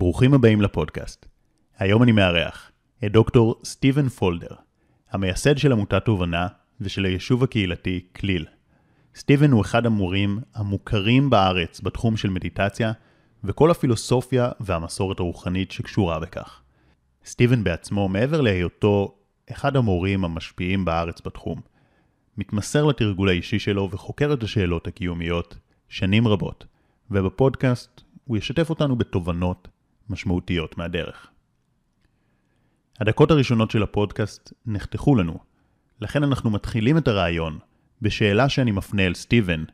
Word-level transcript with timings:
ברוכים 0.00 0.34
הבאים 0.34 0.60
לפודקאסט. 0.60 1.26
היום 1.78 2.02
אני 2.02 2.12
מארח 2.12 2.70
את 3.04 3.12
דוקטור 3.12 3.60
סטיבן 3.64 4.08
פולדר, 4.08 4.54
המייסד 5.10 5.58
של 5.58 5.72
עמותת 5.72 6.04
תובנה 6.04 6.46
ושל 6.80 7.04
היישוב 7.04 7.44
הקהילתי 7.44 8.06
כליל. 8.16 8.46
סטיבן 9.14 9.50
הוא 9.50 9.62
אחד 9.62 9.86
המורים 9.86 10.38
המוכרים 10.54 11.30
בארץ 11.30 11.80
בתחום 11.80 12.16
של 12.16 12.30
מדיטציה 12.30 12.92
וכל 13.44 13.70
הפילוסופיה 13.70 14.50
והמסורת 14.60 15.20
הרוחנית 15.20 15.70
שקשורה 15.70 16.20
בכך. 16.20 16.62
סטיבן 17.24 17.64
בעצמו, 17.64 18.08
מעבר 18.08 18.40
להיותו 18.40 19.14
אחד 19.50 19.76
המורים 19.76 20.24
המשפיעים 20.24 20.84
בארץ 20.84 21.20
בתחום, 21.20 21.60
מתמסר 22.36 22.84
לתרגול 22.84 23.28
האישי 23.28 23.58
שלו 23.58 23.88
וחוקר 23.90 24.32
את 24.32 24.42
השאלות 24.42 24.86
הקיומיות 24.86 25.56
שנים 25.88 26.28
רבות, 26.28 26.66
ובפודקאסט 27.10 28.00
הוא 28.24 28.36
ישתף 28.36 28.70
אותנו 28.70 28.96
בתובנות 28.96 29.68
משמעותיות 30.10 30.78
מהדרך. 30.78 31.30
הדקות 33.00 33.30
הראשונות 33.30 33.70
של 33.70 33.82
הפודקאסט 33.82 34.52
נחתכו 34.66 35.16
לנו, 35.16 35.38
לכן 36.00 36.22
אנחנו 36.22 36.50
מתחילים 36.50 36.98
את 36.98 37.08
הרעיון 37.08 37.58
בשאלה 38.02 38.48
שאני 38.48 38.70
מפנה 38.70 39.06
אל 39.06 39.14
סטיבן, 39.14 39.64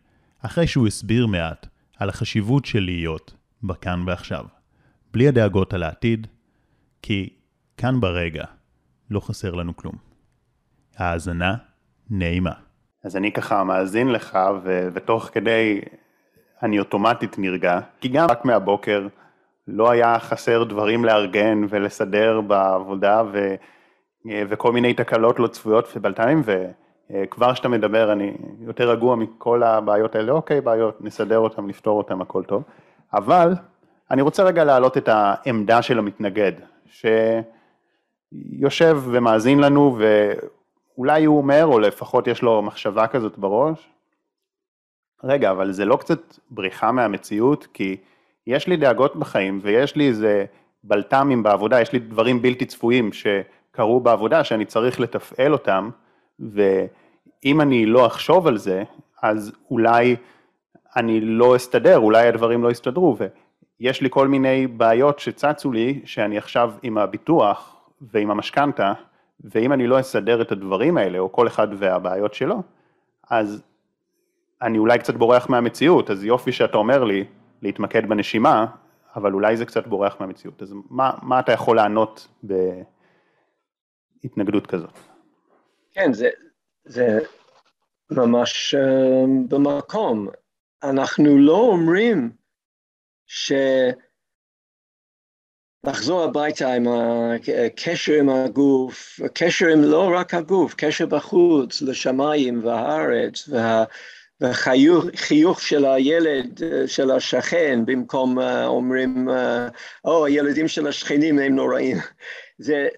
אחרי 0.40 0.66
שהוא 0.66 0.86
הסביר 0.86 1.26
מעט 1.26 1.66
על 1.98 2.08
החשיבות 2.08 2.64
של 2.64 2.80
להיות 2.80 3.34
בכאן 3.62 4.02
ועכשיו, 4.06 4.44
בלי 5.12 5.28
הדאגות 5.28 5.74
על 5.74 5.82
העתיד, 5.82 6.26
כי 7.02 7.28
כאן 7.76 8.00
ברגע 8.00 8.44
לא 9.10 9.20
חסר 9.20 9.54
לנו 9.54 9.76
כלום. 9.76 9.94
האזנה 10.96 11.54
נעימה. 12.10 12.52
אז 13.04 13.16
אני 13.16 13.32
ככה 13.32 13.64
מאזין 13.64 14.08
לך, 14.08 14.38
ו- 14.64 14.88
ותוך 14.94 15.30
כדי 15.32 15.80
אני 16.62 16.78
אוטומטית 16.78 17.38
נרגע, 17.38 17.80
כי 18.00 18.08
גם 18.08 18.26
רק 18.30 18.44
מהבוקר 18.44 19.08
לא 19.68 19.90
היה 19.90 20.18
חסר 20.18 20.64
דברים 20.64 21.04
לארגן 21.04 21.64
ולסדר 21.68 22.40
בעבודה, 22.40 23.22
ו- 23.32 23.54
וכל 24.48 24.72
מיני 24.72 24.94
תקלות 24.94 25.38
לא 25.38 25.46
צפויות 25.46 25.88
ובלתיים, 25.96 26.42
וכבר 26.44 27.54
כשאתה 27.54 27.68
מדבר 27.68 28.12
אני 28.12 28.36
יותר 28.60 28.90
רגוע 28.90 29.16
מכל 29.16 29.62
הבעיות 29.62 30.14
האלה, 30.14 30.32
אוקיי, 30.32 30.60
בעיות, 30.60 31.00
נסדר 31.00 31.38
אותן, 31.38 31.66
נפתור 31.66 31.98
אותן, 31.98 32.20
הכל 32.20 32.44
טוב. 32.44 32.62
אבל 33.14 33.54
אני 34.10 34.22
רוצה 34.22 34.42
רגע 34.42 34.64
להעלות 34.64 34.96
את 34.96 35.08
העמדה 35.08 35.82
של 35.82 35.98
המתנגד, 35.98 36.52
שיושב 38.32 38.98
ומאזין 39.04 39.60
לנו, 39.60 39.98
ואולי 39.98 41.24
הוא 41.24 41.38
אומר, 41.38 41.64
או 41.64 41.78
לפחות 41.78 42.26
יש 42.26 42.42
לו 42.42 42.62
מחשבה 42.62 43.06
כזאת 43.06 43.38
בראש, 43.38 43.88
רגע, 45.24 45.50
אבל 45.50 45.72
זה 45.72 45.84
לא 45.84 45.96
קצת 45.96 46.20
בריחה 46.50 46.92
מהמציאות, 46.92 47.66
כי 47.72 47.96
יש 48.46 48.66
לי 48.66 48.76
דאגות 48.76 49.16
בחיים 49.16 49.60
ויש 49.62 49.96
לי 49.96 50.08
איזה 50.08 50.44
בלת"מים 50.84 51.42
בעבודה, 51.42 51.80
יש 51.80 51.92
לי 51.92 51.98
דברים 51.98 52.42
בלתי 52.42 52.66
צפויים 52.66 53.10
שקרו 53.12 54.00
בעבודה 54.00 54.44
שאני 54.44 54.64
צריך 54.64 55.00
לתפעל 55.00 55.52
אותם, 55.52 55.90
ואם 56.40 57.60
אני 57.60 57.86
לא 57.86 58.06
אחשוב 58.06 58.46
על 58.46 58.56
זה, 58.56 58.84
אז 59.22 59.52
אולי 59.70 60.16
אני 60.96 61.20
לא 61.20 61.56
אסתדר, 61.56 61.98
אולי 61.98 62.28
הדברים 62.28 62.62
לא 62.62 62.70
יסתדרו, 62.70 63.16
ויש 63.80 64.00
לי 64.00 64.08
כל 64.10 64.28
מיני 64.28 64.66
בעיות 64.66 65.18
שצצו 65.18 65.72
לי, 65.72 66.00
שאני 66.04 66.38
עכשיו 66.38 66.72
עם 66.82 66.98
הביטוח 66.98 67.76
ועם 68.00 68.30
המשכנתה, 68.30 68.92
ואם 69.44 69.72
אני 69.72 69.86
לא 69.86 70.00
אסדר 70.00 70.42
את 70.42 70.52
הדברים 70.52 70.96
האלה, 70.96 71.18
או 71.18 71.32
כל 71.32 71.46
אחד 71.46 71.68
והבעיות 71.76 72.34
שלו, 72.34 72.62
אז 73.30 73.62
אני 74.62 74.78
אולי 74.78 74.98
קצת 74.98 75.14
בורח 75.14 75.48
מהמציאות, 75.48 76.10
אז 76.10 76.24
יופי 76.24 76.52
שאתה 76.52 76.76
אומר 76.76 77.04
לי 77.04 77.24
להתמקד 77.62 78.08
בנשימה, 78.08 78.66
אבל 79.16 79.32
אולי 79.32 79.56
זה 79.56 79.66
קצת 79.66 79.86
בורח 79.86 80.16
מהמציאות. 80.20 80.62
אז 80.62 80.74
מה, 80.90 81.10
מה 81.22 81.40
אתה 81.40 81.52
יכול 81.52 81.76
לענות 81.76 82.28
בהתנגדות 84.22 84.66
כזאת? 84.66 84.98
כן, 85.92 86.12
זה, 86.12 86.30
זה 86.84 87.18
ממש 88.10 88.74
uh, 88.74 88.78
במקום. 89.48 90.28
אנחנו 90.82 91.38
לא 91.38 91.58
אומרים 91.58 92.30
שלחזור 93.26 93.94
הביתה 96.24 96.74
עם 96.74 96.86
הקשר 97.66 98.12
עם 98.12 98.28
הגוף, 98.28 99.20
הקשר 99.24 99.66
עם 99.66 99.82
לא 99.82 100.10
רק 100.14 100.34
הגוף, 100.34 100.74
קשר 100.74 101.06
בחוץ, 101.06 101.82
לשמיים 101.82 102.64
והארץ, 102.64 103.48
וה... 103.48 103.84
והחיוך 104.40 105.60
של 105.60 105.84
הילד, 105.84 106.60
של 106.86 107.10
השכן, 107.10 107.80
במקום 107.86 108.38
uh, 108.38 108.42
אומרים, 108.66 109.28
או, 110.04 110.26
uh, 110.26 110.28
oh, 110.28 110.28
הילדים 110.28 110.68
של 110.68 110.86
השכנים 110.86 111.38
הם 111.38 111.54
נוראים. 111.54 111.96
זה, 112.58 112.88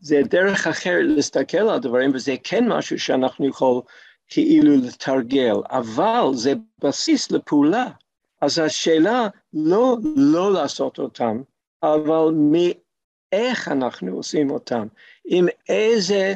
זה 0.00 0.20
דרך 0.24 0.66
אחרת 0.66 1.04
להסתכל 1.04 1.58
על 1.58 1.70
הדברים, 1.70 2.10
וזה 2.14 2.34
כן 2.44 2.68
משהו 2.68 2.98
שאנחנו 2.98 3.48
יכולים 3.48 3.80
כאילו 4.28 4.76
לתרגל, 4.76 5.54
אבל 5.70 6.24
זה 6.34 6.52
בסיס 6.82 7.30
לפעולה. 7.30 7.86
אז 8.42 8.58
השאלה 8.58 9.28
לא 9.52 9.96
לא 10.16 10.52
לעשות 10.52 10.98
אותם, 10.98 11.42
אבל 11.82 12.34
מאיך 12.34 13.68
אנחנו 13.68 14.16
עושים 14.16 14.50
אותם, 14.50 14.86
עם 15.24 15.46
איזה 15.68 16.34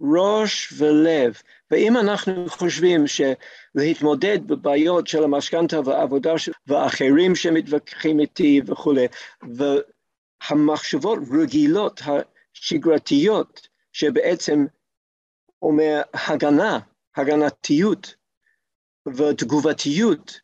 ראש 0.00 0.72
ולב. 0.78 1.34
ואם 1.70 1.96
אנחנו 1.96 2.48
חושבים 2.48 3.04
שלהתמודד 3.06 4.46
בבעיות 4.46 5.06
של 5.06 5.24
המשכנתה 5.24 5.80
והעבודה 5.84 6.32
ואחרים 6.66 7.34
שמתווכחים 7.34 8.20
איתי 8.20 8.60
וכולי, 8.66 9.06
והמחשבות 10.50 11.18
רגילות, 11.40 12.00
השגרתיות, 12.54 13.68
שבעצם 13.92 14.66
אומר 15.62 16.02
הגנה, 16.14 16.78
הגנתיות 17.16 18.14
ותגובתיות, 19.16 20.40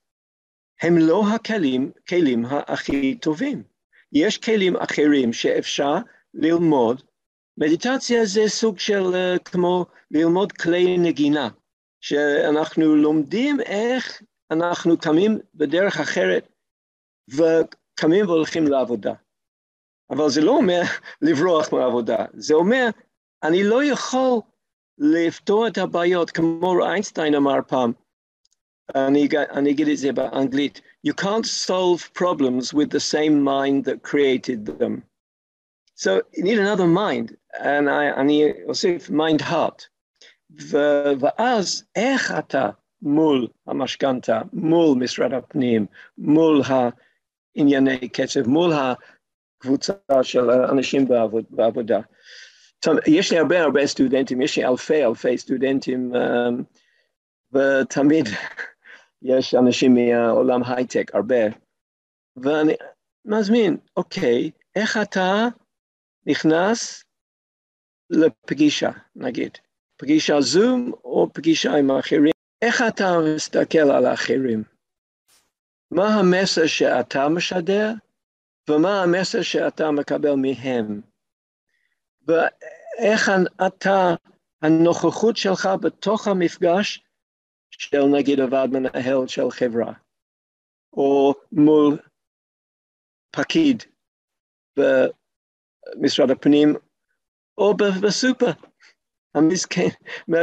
הם 0.82 0.98
לא 0.98 1.24
הכלים, 1.34 1.92
כלים 2.08 2.44
הכי 2.46 3.14
טובים. 3.14 3.62
יש 4.12 4.38
כלים 4.38 4.76
אחרים 4.76 5.32
שאפשר 5.32 5.94
ללמוד 6.34 7.02
מדיטציה 7.58 8.24
זה 8.24 8.48
סוג 8.48 8.78
של 8.78 9.02
uh, 9.02 9.38
כמו 9.38 9.86
ללמוד 10.10 10.52
כלי 10.52 10.98
נגינה, 10.98 11.48
שאנחנו 12.00 12.96
לומדים 12.96 13.60
איך 13.60 14.22
אנחנו 14.50 14.98
קמים 14.98 15.38
בדרך 15.54 16.00
אחרת 16.00 16.48
וקמים 17.30 18.26
והולכים 18.26 18.66
לעבודה. 18.66 19.12
אבל 20.10 20.28
זה 20.28 20.40
לא 20.40 20.50
אומר 20.50 20.80
לברוח 21.22 21.72
מהעבודה, 21.72 22.24
זה 22.34 22.54
אומר, 22.54 22.88
אני 23.42 23.64
לא 23.64 23.84
יכול 23.84 24.40
לפתור 24.98 25.66
את 25.66 25.78
הבעיות, 25.78 26.30
כמו 26.30 26.86
איינשטיין 26.86 27.34
אמר 27.34 27.58
פעם, 27.68 27.92
אני, 28.94 29.28
אני 29.50 29.70
אגיד 29.70 29.88
את 29.88 29.98
זה 29.98 30.12
באנגלית, 30.12 30.80
you 31.06 31.12
can't 31.12 31.46
solve 31.46 32.12
problems 32.14 32.72
with 32.72 32.90
the 32.90 33.00
same 33.00 33.42
mind 33.42 33.84
that 33.84 34.02
created 34.02 34.66
them. 34.66 35.02
So 35.94 36.22
you 36.34 36.42
need 36.42 36.58
another 36.58 36.86
mind, 36.86 37.36
אני 38.16 38.52
אוסיף 38.66 39.10
heart. 39.40 39.86
ו, 40.60 40.76
ואז 41.20 41.84
איך 41.96 42.34
אתה 42.38 42.70
מול 43.02 43.48
המשכנתה, 43.66 44.40
מול 44.52 44.98
משרד 44.98 45.32
הפנים, 45.32 45.86
מול 46.18 46.62
הענייני 47.56 48.08
קצב, 48.08 48.48
מול 48.48 48.72
הקבוצה 48.72 49.92
של 50.22 50.50
אנשים 50.50 51.08
בעבוד, 51.08 51.44
בעבודה. 51.50 52.00
יש 53.06 53.32
לי 53.32 53.38
הרבה 53.38 53.62
הרבה 53.62 53.86
סטודנטים, 53.86 54.42
יש 54.42 54.58
לי 54.58 54.64
אלפי 54.64 55.04
אלפי 55.04 55.38
סטודנטים, 55.38 56.12
um, 56.14 56.62
ותמיד 57.52 58.26
יש 59.22 59.54
אנשים 59.54 59.94
מהעולם 59.94 60.60
הייטק, 60.66 61.14
הרבה. 61.14 61.44
ואני 62.36 62.72
מזמין, 63.24 63.76
אוקיי, 63.96 64.50
איך 64.76 64.98
אתה 65.02 65.48
נכנס 66.26 67.04
לפגישה, 68.12 68.90
נגיד, 69.16 69.58
פגישה 69.96 70.40
זום 70.40 70.92
או 71.04 71.28
פגישה 71.32 71.74
עם 71.74 71.90
אחרים, 71.90 72.32
איך 72.62 72.82
אתה 72.88 73.04
מסתכל 73.36 73.78
על 73.78 74.06
האחרים? 74.06 74.64
מה 75.90 76.08
המסר 76.08 76.66
שאתה 76.66 77.28
משדר 77.28 77.90
ומה 78.70 79.02
המסר 79.02 79.42
שאתה 79.42 79.90
מקבל 79.90 80.34
מהם? 80.34 81.00
ואיך 82.26 83.30
אתה, 83.66 84.14
הנוכחות 84.62 85.36
שלך 85.36 85.68
בתוך 85.82 86.28
המפגש 86.28 87.04
של 87.70 88.04
נגיד 88.18 88.40
הוועד 88.40 88.70
מנהל 88.70 89.26
של 89.26 89.50
חברה, 89.50 89.92
או 90.92 91.34
מול 91.52 91.98
פקיד 93.30 93.82
משרד 96.00 96.30
הפנים, 96.30 96.74
או 97.58 97.76
בסופר. 97.76 98.50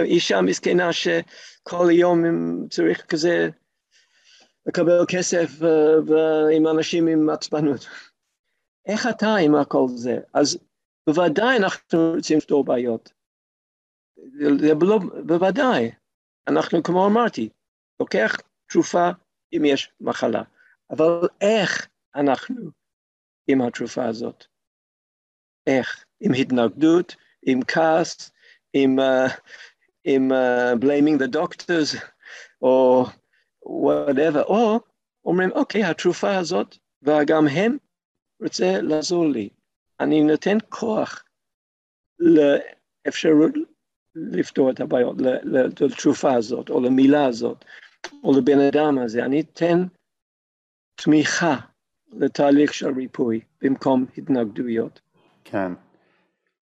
אישה 0.03 0.41
מסכנה 0.41 0.93
שכל 0.93 1.87
יום 1.91 2.23
צריך 2.69 3.05
כזה 3.05 3.49
לקבל 4.65 5.05
כסף 5.07 5.49
ועם 6.07 6.67
אנשים 6.67 7.07
עם 7.07 7.29
עצבנות. 7.29 7.87
איך 8.85 9.07
אתה 9.09 9.35
עם 9.35 9.55
הכל 9.55 9.85
זה? 9.95 10.17
אז 10.33 10.57
בוודאי 11.07 11.57
אנחנו 11.57 12.13
רוצים 12.15 12.37
לפתור 12.37 12.65
בעיות. 12.65 13.11
לא, 14.81 14.99
בוודאי. 15.25 15.91
אנחנו, 16.47 16.83
כמו 16.83 17.07
אמרתי, 17.07 17.49
לוקח 17.99 18.35
תרופה 18.69 19.09
אם 19.53 19.65
יש 19.65 19.93
מחלה, 20.01 20.43
אבל 20.89 21.27
איך 21.41 21.87
אנחנו 22.15 22.55
עם 23.47 23.61
התרופה 23.61 24.05
הזאת? 24.05 24.45
איך? 25.67 26.05
עם 26.21 26.33
התנגדות, 26.33 27.15
עם 27.45 27.59
כעס, 27.67 28.31
עם, 28.73 28.99
uh, 28.99 29.31
עם 30.03 30.31
uh, 30.31 30.83
blaming 30.83 31.21
the 31.21 31.35
doctors, 31.35 31.97
או 32.61 33.05
whatever, 33.65 34.43
או 34.43 34.79
אומרים, 35.25 35.51
אוקיי, 35.51 35.83
התרופה 35.83 36.37
הזאת, 36.37 36.77
וגם 37.01 37.47
הם 37.47 37.77
רוצה 38.43 38.81
לעזור 38.81 39.27
לי. 39.27 39.49
אני 39.99 40.23
נותן 40.23 40.57
כוח 40.69 41.23
לאפשרות 42.19 43.51
לפתור 44.15 44.71
את 44.71 44.79
הבעיות, 44.79 45.15
לתרופה 45.79 46.33
הזאת, 46.33 46.69
או 46.69 46.79
למילה 46.81 47.25
הזאת, 47.25 47.65
או 48.23 48.37
לבן 48.37 48.59
אדם 48.59 48.99
הזה. 48.99 49.25
אני 49.25 49.41
אתן 49.41 49.83
תמיכה 50.95 51.55
לתהליך 52.11 52.73
של 52.73 52.93
ריפוי 52.95 53.41
במקום 53.61 54.05
התנגדויות. 54.17 55.01
כן. 55.43 55.71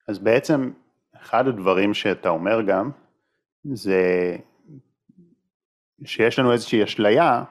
אז 0.07 0.19
בעצם 0.19 0.71
אחד 1.15 1.48
הדברים 1.48 1.94
שאתה 1.94 2.30
אומר 2.30 2.62
גם, 2.62 2.89
זה 3.63 4.36
שיש 6.06 6.39
לנו 6.39 6.51
איזושהי 6.51 6.83
אשליה 6.83 7.44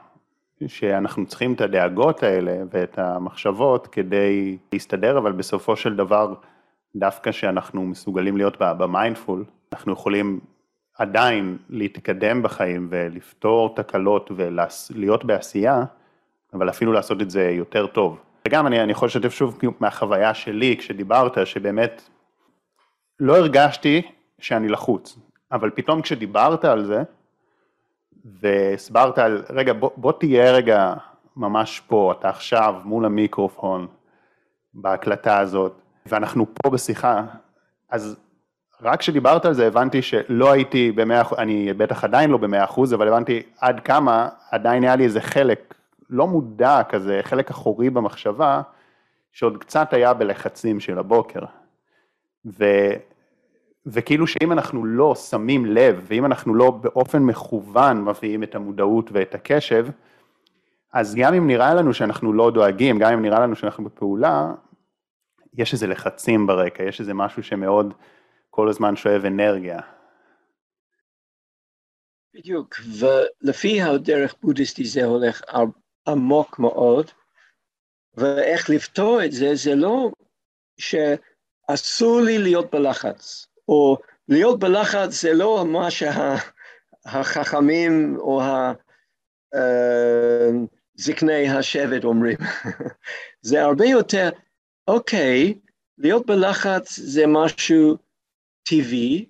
שאנחנו 0.67 1.27
צריכים 1.27 1.53
את 1.53 1.61
הדאגות 1.61 2.23
האלה 2.23 2.57
ואת 2.71 2.99
המחשבות 2.99 3.87
כדי 3.87 4.59
להסתדר, 4.73 5.19
אבל 5.19 5.33
בסופו 5.33 5.77
של 5.77 5.97
דבר, 5.97 6.35
דווקא 6.97 7.33
שאנחנו 7.33 7.83
מסוגלים 7.83 8.37
להיות 8.37 8.57
במיינדפול, 8.61 9.45
אנחנו 9.73 9.93
יכולים 9.93 10.41
עדיין 10.99 11.59
להתקדם 11.71 12.43
בחיים 12.43 12.89
ולפתור 12.91 13.75
תקלות 13.75 14.31
ולהיות 14.37 15.25
בעשייה, 15.25 15.85
אבל 16.55 16.71
אפילו 16.71 16.93
לעשות 16.93 17.23
את 17.23 17.31
זה 17.31 17.51
יותר 17.51 17.87
טוב. 17.87 18.19
וגם 18.49 18.67
אני, 18.67 18.83
אני 18.83 18.93
יכול 18.93 19.07
לשתף 19.07 19.33
שוב 19.33 19.59
מהחוויה 19.81 20.35
שלי 20.35 20.77
כשדיברת, 20.77 21.47
שבאמת 21.47 22.09
לא 23.21 23.37
הרגשתי 23.37 24.03
שאני 24.39 24.69
לחוץ, 24.69 25.19
אבל 25.53 25.71
פתאום 25.71 26.03
כשדיברת 26.03 26.65
על 26.65 26.85
זה, 26.85 27.03
והסברת 28.41 29.19
על, 29.19 29.45
רגע, 29.51 29.73
בוא, 29.73 29.91
בוא 29.97 30.13
תהיה 30.13 30.53
רגע 30.53 30.95
ממש 31.37 31.81
פה, 31.81 32.15
אתה 32.19 32.29
עכשיו 32.29 32.75
מול 32.85 33.05
המיקרופון 33.05 33.87
בהקלטה 34.75 35.39
הזאת, 35.39 35.81
ואנחנו 36.07 36.47
פה 36.55 36.71
בשיחה, 36.71 37.23
אז 37.91 38.17
רק 38.83 39.01
כשדיברת 39.01 39.45
על 39.45 39.55
זה 39.55 39.67
הבנתי 39.67 40.03
שלא 40.03 40.53
הייתי 40.53 40.93
במאה 40.93 41.21
אחוז, 41.23 41.39
אני 41.39 41.73
בטח 41.73 42.05
עדיין 42.05 42.31
לא 42.31 42.39
במאה 42.39 42.65
אחוז, 42.65 42.95
אבל 42.95 43.09
הבנתי 43.09 43.43
עד 43.61 43.81
כמה 43.81 44.29
עדיין 44.51 44.83
היה 44.83 44.97
לי 44.97 45.05
איזה 45.05 45.21
חלק 45.21 45.75
לא 46.11 46.27
מודע 46.27 46.83
כזה, 46.89 47.21
חלק 47.23 47.51
אחורי 47.51 47.91
במחשבה, 47.91 48.63
שעוד 49.33 49.59
קצת 49.59 49.93
היה 49.93 50.15
בלחצים 50.15 50.81
של 50.81 50.99
הבוקר. 50.99 51.41
ו, 52.47 52.65
וכאילו 53.87 54.27
שאם 54.27 54.53
אנחנו 54.53 54.85
לא 54.85 55.15
שמים 55.15 55.67
לב, 55.67 56.05
ואם 56.09 56.27
אנחנו 56.27 56.55
לא 56.55 56.71
באופן 56.71 57.23
מכוון 57.23 58.05
מביאים 58.05 58.43
את 58.43 58.55
המודעות 58.55 59.11
ואת 59.13 59.35
הקשב, 59.35 59.87
אז 60.93 61.15
גם 61.15 61.35
אם 61.35 61.47
נראה 61.47 61.75
לנו 61.75 61.95
שאנחנו 61.95 62.33
לא 62.33 62.51
דואגים, 62.51 62.99
גם 62.99 63.13
אם 63.13 63.23
נראה 63.23 63.41
לנו 63.41 63.57
שאנחנו 63.57 63.85
בפעולה, 63.85 64.55
יש 65.55 65.73
איזה 65.73 65.87
לחצים 65.87 66.47
ברקע, 66.47 66.83
יש 66.83 67.01
איזה 67.01 67.15
משהו 67.15 67.43
שמאוד 67.43 67.95
כל 68.51 68.69
הזמן 68.69 68.97
שואב 68.97 69.25
אנרגיה. 69.25 69.81
בדיוק, 72.35 72.75
ולפי 72.99 73.83
הדרך 73.83 74.35
בודהיסטי 74.43 74.85
זה 74.85 75.05
הולך 75.05 75.43
עמוק 76.09 76.59
מאוד, 76.59 77.11
ואיך 78.15 78.71
לפתור 78.71 79.25
את 79.25 79.33
זה, 79.33 79.55
זה 79.55 79.75
לא 79.75 80.11
שאסור 81.71 82.21
לי 82.21 82.39
להיות 82.39 82.75
בלחץ, 82.75 83.47
או 83.69 83.97
להיות 84.29 84.59
בלחץ 84.59 85.23
זה 85.23 85.33
לא 85.35 85.65
מה 85.67 85.89
שהחכמים 87.07 88.17
או 88.19 88.41
זקני 90.95 91.49
השבט 91.49 92.05
אומרים, 92.05 92.39
זה 93.49 93.63
הרבה 93.63 93.87
יותר, 93.87 94.29
אוקיי, 94.89 95.55
להיות 95.99 96.27
בלחץ 96.27 96.99
זה 96.99 97.25
משהו 97.27 97.97
טבעי, 98.63 99.29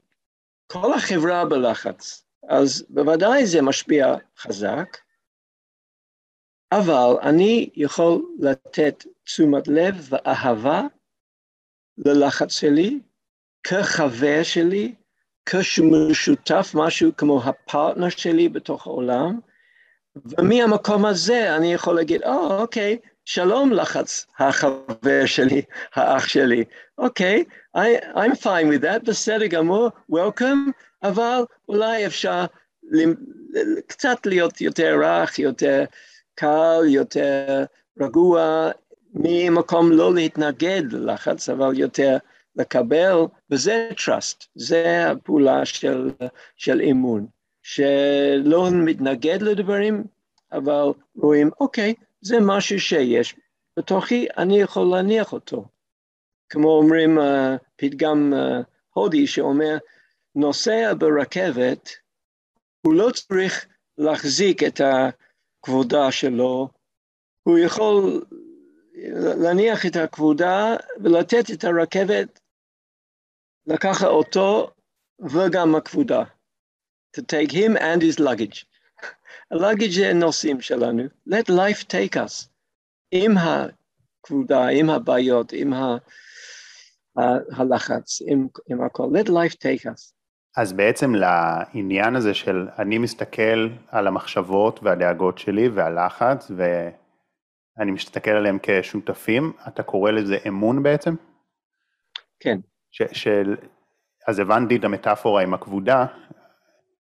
כל 0.67 0.93
החברה 0.95 1.45
בלחץ, 1.45 2.25
אז 2.49 2.87
בוודאי 2.89 3.47
זה 3.47 3.63
משפיע 3.63 4.15
חזק, 4.39 4.99
אבל 6.73 7.17
אני 7.23 7.71
יכול 7.75 8.23
לתת 8.39 9.05
תשומת 9.25 9.69
לב 9.69 10.09
ואהבה 10.09 10.83
ללחץ 11.99 12.53
שלי, 12.53 13.01
כחבר 13.65 14.43
שלי, 14.43 14.95
כשמשותף 15.47 16.71
משהו 16.75 17.11
כמו 17.17 17.43
הפרטנר 17.45 18.09
שלי 18.09 18.49
בתוך 18.49 18.87
העולם, 18.87 19.39
ומהמקום 20.39 21.05
הזה 21.05 21.57
אני 21.57 21.75
יכול 21.75 21.97
להגיד, 21.97 22.23
או, 22.23 22.49
oh, 22.49 22.53
אוקיי, 22.53 22.99
okay, 23.03 23.09
שלום 23.25 23.73
לחץ 23.73 24.27
החבר 24.39 25.27
שלי, 25.27 25.63
האח 25.95 26.29
שלי, 26.29 26.65
אוקיי, 26.99 27.45
okay, 27.77 27.81
I'm 28.15 28.35
fine 28.43 28.69
with 28.73 28.83
that, 28.83 29.05
בסדר 29.05 29.47
גמור, 29.47 29.91
welcome, 30.13 30.71
אבל 31.03 31.45
אולי 31.69 32.07
אפשר 32.07 32.45
קצת 33.87 34.27
להיות 34.27 34.61
יותר 34.61 34.97
רך, 35.03 35.39
יותר 35.39 35.85
קל, 36.35 36.81
יותר 36.87 37.65
רגוע, 38.01 38.71
ממקום 39.17 39.93
לא 39.93 40.15
להתנגד 40.15 40.83
ללחץ, 40.93 41.49
אבל 41.49 41.79
יותר 41.79 42.17
לקבל, 42.57 43.17
וזה 43.51 43.89
trust, 43.93 44.47
זה 44.55 45.11
הפעולה 45.11 45.65
של, 45.65 46.11
של 46.57 46.81
אמון, 46.91 47.27
שלא 47.63 48.71
מתנגד 48.71 49.43
לדברים, 49.43 50.05
אבל 50.53 50.85
רואים, 51.17 51.51
אוקיי, 51.61 51.95
זה 52.21 52.37
משהו 52.41 52.81
שיש 52.81 53.37
בתוכי, 53.79 54.27
אני 54.39 54.61
יכול 54.61 54.87
להניח 54.87 55.33
אותו. 55.33 55.65
כמו 56.49 56.69
אומרים 56.69 57.19
uh, 57.19 57.23
פתגם 57.77 58.33
uh, 58.33 58.63
הודי 58.93 59.27
שאומר, 59.27 59.77
נוסע 60.35 60.93
ברכבת, 60.99 61.91
הוא 62.83 62.95
לא 62.95 63.11
צריך 63.11 63.67
להחזיק 63.99 64.63
את 64.63 64.81
הכבודה 64.81 66.13
שלו, 66.13 66.69
הוא 67.43 67.59
יכול 67.59 68.25
להניח 69.43 69.87
את 69.87 69.97
הכבודה 69.97 70.77
ולתת 71.01 71.51
את 71.53 71.65
הרכבת 71.65 72.41
לקחת 73.67 74.07
אותו 74.07 74.71
וגם 75.21 75.75
הכבודה. 75.75 76.23
To 77.17 77.21
take 77.21 77.53
him 77.53 77.77
and 77.77 78.03
his 78.03 78.21
luggage. 78.21 78.65
הלאגג' 79.51 79.91
זה 79.91 80.13
נושאים 80.13 80.61
שלנו. 80.61 81.03
Let 81.29 81.49
life 81.51 81.83
take 81.83 82.17
us. 82.17 82.49
עם 83.11 83.35
הכבודה, 83.39 84.67
עם 84.69 84.91
הבעיות, 84.91 85.53
עם 85.53 85.73
ה... 85.73 85.97
הלחץ, 87.57 88.23
עם, 88.27 88.47
עם 88.71 88.83
הכל. 88.83 89.09
Let 89.15 89.29
life 89.29 89.55
take 89.55 89.87
us. 89.87 90.13
אז 90.57 90.73
בעצם 90.73 91.15
לעניין 91.15 92.17
הזה 92.17 92.35
של 92.35 92.69
אני 92.79 92.99
מסתכל 92.99 93.69
על 93.89 94.07
המחשבות 94.07 94.81
והדאגות 94.83 95.39
שלי 95.39 95.69
והלחץ 95.69 96.51
ואני 97.77 97.91
מסתכל 97.91 98.31
עליהם 98.31 98.59
כשותפים, 98.63 99.53
אתה 99.69 99.83
קורא 99.83 100.11
לזה 100.11 100.39
אמון 100.49 100.83
בעצם? 100.83 101.15
כן. 102.41 102.59
ש, 102.91 103.03
של, 103.13 103.57
אז 104.27 104.39
הבנתי 104.39 104.77
את 104.77 104.85
המטאפורה 104.85 105.43
עם 105.43 105.55
הכבודה 105.55 106.07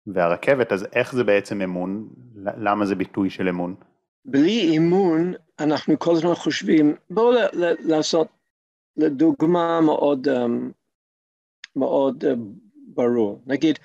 והרכבת, 0.07 0.71
אז 0.71 0.87
איך 0.93 1.15
זה 1.15 1.23
בעצם 1.23 1.61
אמון? 1.61 2.09
למה 2.57 2.85
זה 2.85 2.95
ביטוי 2.95 3.29
של 3.29 3.49
אמון? 3.49 3.75
בלי 4.25 4.77
אמון 4.77 5.33
אנחנו 5.59 5.99
כל 5.99 6.15
הזמן 6.15 6.35
חושבים, 6.35 6.95
בואו 7.09 7.31
לעשות 7.79 8.27
לדוגמה 8.97 9.81
מאוד, 9.81 10.27
אמ, 10.27 10.71
מאוד 11.75 12.25
אה, 12.25 12.33
ברור, 12.87 13.41
נגיד 13.45 13.79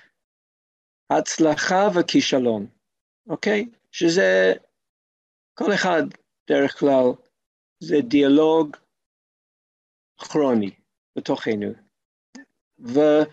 הצלחה 1.10 1.88
וכישלון, 1.94 2.66
אוקיי? 3.28 3.68
שזה 3.90 4.52
כל 5.54 5.74
אחד 5.74 6.02
דרך 6.50 6.78
כלל 6.78 7.04
זה 7.80 7.96
דיאלוג 8.00 8.76
כרוני 10.18 10.70
בתוכנו. 11.16 11.72
ובואו 12.78 13.28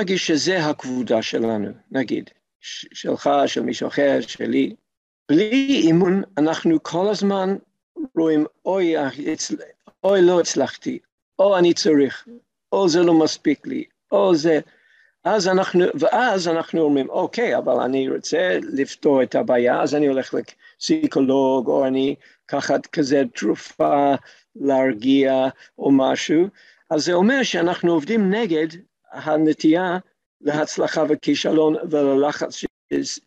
נגיד 0.00 0.16
שזה 0.16 0.58
הכבודה 0.58 1.22
שלנו, 1.22 1.68
נגיד, 1.90 2.30
שלך, 2.60 3.30
של 3.46 3.60
מישהו 3.60 3.88
אחר, 3.88 4.20
שלי. 4.20 4.76
בלי 5.30 5.80
אימון 5.84 6.22
אנחנו 6.38 6.82
כל 6.82 7.08
הזמן 7.10 7.56
רואים, 8.16 8.46
אוי, 8.64 8.94
אוי, 10.04 10.22
לא 10.22 10.40
הצלחתי, 10.40 10.98
או 11.38 11.58
אני 11.58 11.74
צריך, 11.74 12.28
או 12.72 12.88
זה 12.88 12.98
לא 13.02 13.14
מספיק 13.24 13.66
לי, 13.66 13.84
או 14.12 14.34
זה... 14.34 14.60
אז 15.24 15.48
אנחנו, 15.48 15.84
ואז 16.00 16.48
אנחנו 16.48 16.80
אומרים, 16.80 17.10
אוקיי, 17.10 17.56
אבל 17.56 17.80
אני 17.80 18.08
רוצה 18.08 18.58
לפתור 18.62 19.22
את 19.22 19.34
הבעיה, 19.34 19.82
אז 19.82 19.94
אני 19.94 20.06
הולך 20.06 20.34
לפסיקולוג, 20.34 21.68
או 21.68 21.86
אני 21.86 22.14
אקחת 22.46 22.86
כזה 22.86 23.22
תרופה 23.34 24.14
להרגיע 24.56 25.48
או 25.78 25.90
משהו, 25.92 26.46
אז 26.90 27.04
זה 27.04 27.12
אומר 27.12 27.42
שאנחנו 27.42 27.92
עובדים 27.92 28.34
נגד 28.34 28.66
הנטייה 29.12 29.98
להצלחה 30.40 31.02
וכישלון 31.08 31.76
וללחץ 31.90 32.64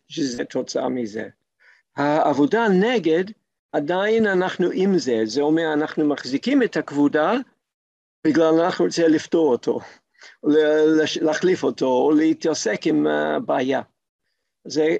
שזה 0.08 0.44
תוצאה 0.44 0.88
מזה. 0.88 1.28
העבודה 1.96 2.68
נגד, 2.68 3.24
עדיין 3.72 4.26
אנחנו 4.26 4.68
עם 4.72 4.98
זה, 4.98 5.20
זה 5.24 5.40
אומר 5.40 5.72
אנחנו 5.72 6.08
מחזיקים 6.08 6.62
את 6.62 6.76
הכבודה 6.76 7.32
בגלל 8.26 8.60
אנחנו 8.60 8.84
רוצים 8.84 9.06
לפתור 9.08 9.50
אותו, 9.50 9.80
להחליף 11.20 11.62
אותו, 11.62 11.86
או 11.86 12.12
להתעסק 12.12 12.86
עם 12.86 13.06
הבעיה. 13.06 13.82
זה 14.64 14.96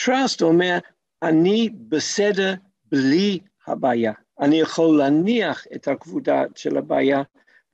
trust 0.00 0.42
אומר, 0.42 0.78
אני 1.22 1.70
בסדר 1.88 2.54
בלי 2.84 3.38
הבעיה. 3.66 4.12
אני 4.40 4.60
יכול 4.60 4.98
להניח 4.98 5.66
את 5.74 5.88
הכבודה 5.88 6.42
של 6.56 6.76
הבעיה 6.76 7.22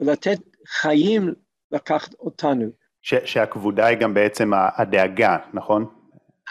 ולתת 0.01 0.39
חיים 0.69 1.35
לקחת 1.71 2.15
אותנו. 2.15 2.67
ש, 3.03 3.15
שהכבודה 3.25 3.87
היא 3.87 3.99
גם 3.99 4.15
בעצם 4.15 4.51
הדאגה, 4.55 5.37
נכון? 5.55 5.87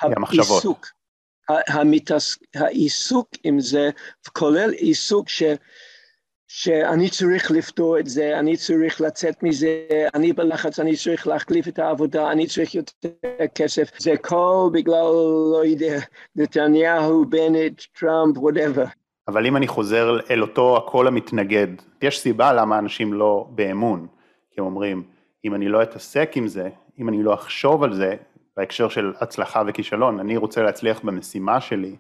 המחשבות. 0.02 0.50
העיסוק, 0.50 0.88
המתעס... 1.50 2.38
העיסוק 2.56 3.30
עם 3.44 3.60
זה, 3.60 3.90
כולל 4.34 4.72
עיסוק 4.72 5.30
ש... 5.30 5.44
שאני 6.48 7.10
צריך 7.10 7.52
לפתור 7.52 8.00
את 8.00 8.08
זה, 8.08 8.40
אני 8.40 8.58
צריך 8.58 9.02
לצאת 9.02 9.44
מזה, 9.44 9.88
אני 10.14 10.34
בלחץ, 10.34 10.80
אני 10.80 10.96
צריך 10.96 11.28
להחליף 11.28 11.68
את 11.68 11.80
העבודה, 11.80 12.32
אני 12.32 12.48
צריך 12.48 12.76
יותר 12.76 13.10
כסף, 13.56 13.90
זה 14.00 14.18
כל 14.18 14.70
בגלל, 14.74 15.12
לא 15.52 15.62
יודע, 15.66 16.00
נתניהו, 16.36 17.26
בנט, 17.26 17.82
טראמפ, 18.00 18.38
whatever. 18.38 18.86
אבל 19.28 19.46
אם 19.46 19.58
אני 19.58 19.68
חוזר 19.68 20.18
אל 20.30 20.42
אותו 20.42 20.78
הקול 20.78 21.08
המתנגד, 21.08 21.68
יש 22.02 22.20
סיבה 22.20 22.54
למה 22.54 22.80
אנשים 22.80 23.14
לא 23.14 23.48
באמון, 23.50 24.08
כי 24.52 24.62
הם 24.62 24.66
אומרים, 24.66 25.04
אם 25.46 25.56
אני 25.56 25.70
לא 25.70 25.84
אתעסק 25.84 26.32
עם 26.36 26.48
זה, 26.48 26.70
אם 27.00 27.10
אני 27.10 27.24
לא 27.24 27.34
אחשוב 27.34 27.84
על 27.84 27.94
זה, 27.94 28.16
בהקשר 28.58 28.90
של 28.90 29.14
הצלחה 29.20 29.64
וכישלון, 29.68 30.20
אני 30.20 30.38
רוצה 30.38 30.64
להצליח 30.64 31.02
במשימה 31.04 31.62
שלי, 31.62 31.96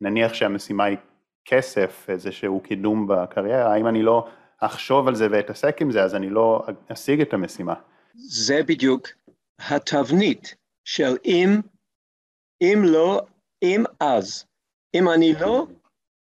נניח 0.00 0.34
שהמשימה 0.34 0.84
היא 0.84 0.96
כסף, 1.44 2.06
איזשהו 2.08 2.60
קידום 2.60 3.06
בקריירה, 3.06 3.76
אם 3.76 3.86
אני 3.86 4.02
לא 4.02 4.28
אחשוב 4.60 5.08
על 5.08 5.14
זה 5.14 5.26
ואתעסק 5.30 5.82
עם 5.82 5.90
זה, 5.90 6.02
אז 6.02 6.14
אני 6.14 6.30
לא 6.30 6.66
אשיג 6.92 7.20
את 7.20 7.32
המשימה. 7.32 7.74
זה 8.14 8.62
בדיוק 8.66 9.08
התבנית 9.58 10.54
של 10.84 11.16
אם, 11.24 11.60
אם 12.60 12.82
לא, 12.84 13.22
אם 13.62 13.84
אז. 14.00 14.44
אם 14.94 15.08
אני 15.08 15.32
לא, 15.40 15.66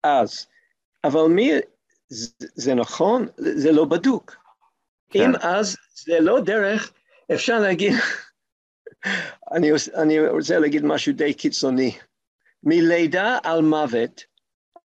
אז. 0.02 0.46
אבל 1.04 1.22
מי, 1.28 1.52
זה, 2.08 2.30
זה 2.54 2.74
נכון, 2.74 3.26
זה 3.36 3.72
לא 3.72 3.84
בדוק. 3.84 4.36
כן. 5.10 5.20
אם 5.20 5.36
אז, 5.40 5.76
זה 5.94 6.20
לא 6.20 6.40
דרך, 6.40 6.92
אפשר 7.34 7.58
להגיד, 7.58 7.92
אני, 9.54 9.70
אני 9.94 10.28
רוצה 10.28 10.58
להגיד 10.58 10.84
משהו 10.84 11.12
די 11.12 11.34
קיצוני. 11.34 11.98
מלידה 12.62 13.38
על 13.42 13.62
מוות, 13.62 14.24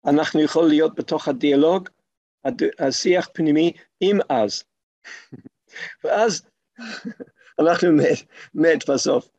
אנחנו 0.05 0.41
יכולים 0.41 0.69
להיות 0.69 0.95
בתוך 0.95 1.27
הדיאלוג, 1.27 1.89
השיח 2.79 3.29
פנימי, 3.33 3.71
אם 4.01 4.19
אז. 4.29 4.63
ואז 6.03 6.43
אנחנו 7.59 7.91
מת, 7.91 8.17
מת 8.53 8.89
בסוף. 8.89 9.29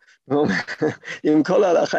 עם 1.25 1.43
כל 1.43 1.65
ההלכה, 1.65 1.99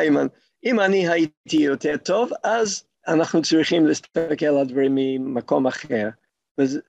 אם 0.63 0.79
אני 0.79 1.09
הייתי 1.09 1.57
יותר 1.57 1.97
טוב, 1.97 2.31
אז 2.43 2.83
אנחנו 3.07 3.41
צריכים 3.41 3.85
להסתכל 3.85 4.45
על 4.45 4.57
הדברים 4.57 4.91
ממקום 4.95 5.67
אחר. 5.67 6.09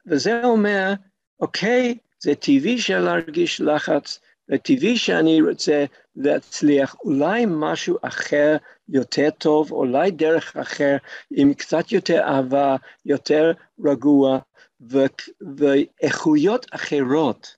וזה 0.06 0.44
אומר, 0.44 0.92
אוקיי, 1.40 1.98
זה 2.22 2.34
טבעי 2.34 2.78
של 2.78 2.98
להרגיש 2.98 3.60
לחץ, 3.60 4.20
זה 4.48 4.58
טבעי 4.58 4.96
שאני 4.96 5.42
רוצה 5.42 5.84
להצליח, 6.16 6.96
אולי 7.04 7.44
משהו 7.48 7.96
אחר 8.02 8.56
יותר 8.88 9.30
טוב, 9.38 9.72
אולי 9.72 10.10
דרך 10.10 10.56
אחר, 10.56 10.96
עם 11.30 11.54
קצת 11.54 11.92
יותר 11.92 12.20
אהבה, 12.22 12.76
יותר 13.04 13.52
רגוע, 13.84 14.38
ואיכויות 14.80 16.66
אחרות. 16.70 17.56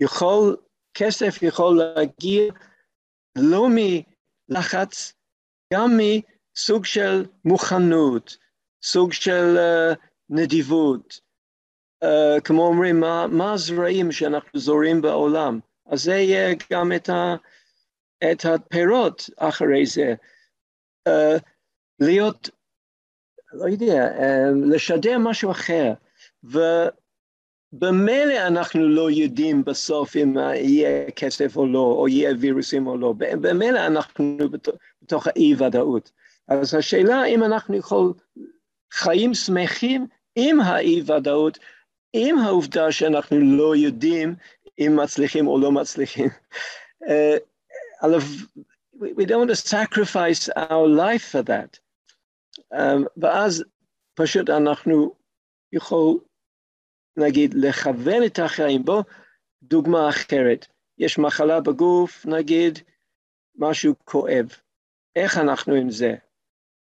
יכול, 0.00 0.56
כסף 0.94 1.42
יכול 1.42 1.78
להגיע 1.78 2.52
לא 3.38 3.68
מלחץ, 3.70 5.12
גם 5.74 5.98
מסוג 5.98 6.84
של 6.84 7.24
מוכנות, 7.44 8.36
סוג 8.82 9.12
של 9.12 9.56
uh, 9.56 9.96
נדיבות. 10.30 11.20
Uh, 12.04 12.40
כמו 12.44 12.66
אומרים, 12.66 13.00
מה, 13.00 13.26
מה 13.26 13.52
הזרעים 13.52 14.12
שאנחנו 14.12 14.60
זורים 14.60 15.02
בעולם? 15.02 15.60
אז 15.86 16.02
זה 16.02 16.14
יהיה 16.14 16.54
גם 16.72 16.92
את, 16.92 17.08
ה, 17.08 17.36
את 18.24 18.44
הפירות 18.44 19.30
אחרי 19.36 19.86
זה. 19.86 20.14
Uh, 21.08 21.12
להיות, 22.00 22.50
לא 23.52 23.68
יודע, 23.68 24.08
uh, 24.18 24.74
לשדר 24.74 25.18
משהו 25.18 25.50
אחר. 25.50 25.92
ובמילא 26.44 28.46
אנחנו 28.46 28.88
לא 28.88 29.10
יודעים 29.10 29.64
בסוף 29.64 30.16
אם 30.16 30.36
יהיה 30.54 31.10
כסף 31.10 31.56
או 31.56 31.66
לא, 31.66 31.94
או 31.98 32.08
יהיה 32.08 32.34
וירוסים 32.40 32.86
או 32.86 32.98
לא. 32.98 33.14
במילא 33.18 33.86
אנחנו 33.86 34.38
בתוך 35.02 35.26
האי-ודאות. 35.26 36.12
אז 36.48 36.74
השאלה 36.74 37.24
אם 37.24 37.44
אנחנו 37.44 37.76
יכולים 37.76 38.12
חיים 38.92 39.34
שמחים 39.34 40.06
עם 40.36 40.60
האי-ודאות, 40.60 41.58
עם 42.12 42.38
העובדה 42.38 42.92
שאנחנו 42.92 43.40
לא 43.40 43.76
יודעים 43.76 44.34
אם 44.78 44.98
מצליחים 45.02 45.46
או 45.46 45.60
לא 45.60 45.72
מצליחים. 45.72 46.28
We 49.16 49.26
don't 49.26 49.40
want 49.40 49.50
to 49.50 49.56
sacrifice 49.56 50.48
our 50.56 50.86
life 50.86 51.24
for 51.24 51.42
that. 51.42 51.78
Um, 52.72 53.06
ואז 53.16 53.64
פשוט 54.14 54.50
אנחנו 54.50 55.14
יכול, 55.72 56.18
נגיד, 57.16 57.54
לכוון 57.54 58.24
את 58.26 58.38
החיים. 58.38 58.84
בו 58.84 59.02
דוגמה 59.62 60.08
אחרת, 60.08 60.66
יש 60.98 61.18
מחלה 61.18 61.60
בגוף, 61.60 62.26
נגיד, 62.26 62.78
משהו 63.58 63.94
כואב. 64.04 64.48
איך 65.16 65.38
אנחנו 65.38 65.74
עם 65.74 65.90
זה? 65.90 66.14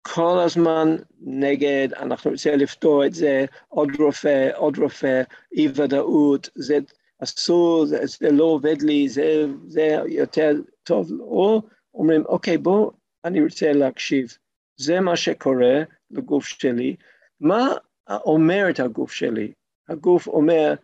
כל 0.02 0.38
הזמן 0.44 0.96
נגד, 1.20 1.88
אנחנו 1.92 2.30
רוצים 2.30 2.58
לפתור 2.58 3.06
את 3.06 3.14
זה, 3.14 3.44
עוד 3.68 3.88
רופא, 3.98 4.50
עוד 4.54 4.78
רופא, 4.78 5.22
אי 5.52 5.68
ודאות, 5.74 6.48
זה 6.54 6.78
אסור, 7.22 7.86
זה, 7.86 7.98
זה 8.06 8.30
לא 8.30 8.44
עובד 8.44 8.82
לי, 8.82 9.08
זה, 9.08 9.44
זה 9.66 9.96
יותר 10.06 10.52
טוב, 10.82 11.12
או 11.20 11.62
אומרים, 11.94 12.26
אוקיי, 12.26 12.58
בוא, 12.58 12.90
אני 13.24 13.42
רוצה 13.42 13.72
להקשיב. 13.72 14.36
זה 14.76 15.00
מה 15.00 15.16
שקורה 15.16 15.82
לגוף 16.10 16.44
שלי. 16.46 16.96
מה 17.40 17.68
אומרת 18.10 18.80
הגוף 18.80 19.12
שלי? 19.12 19.52
הגוף 19.88 20.26
אומר 20.26 20.74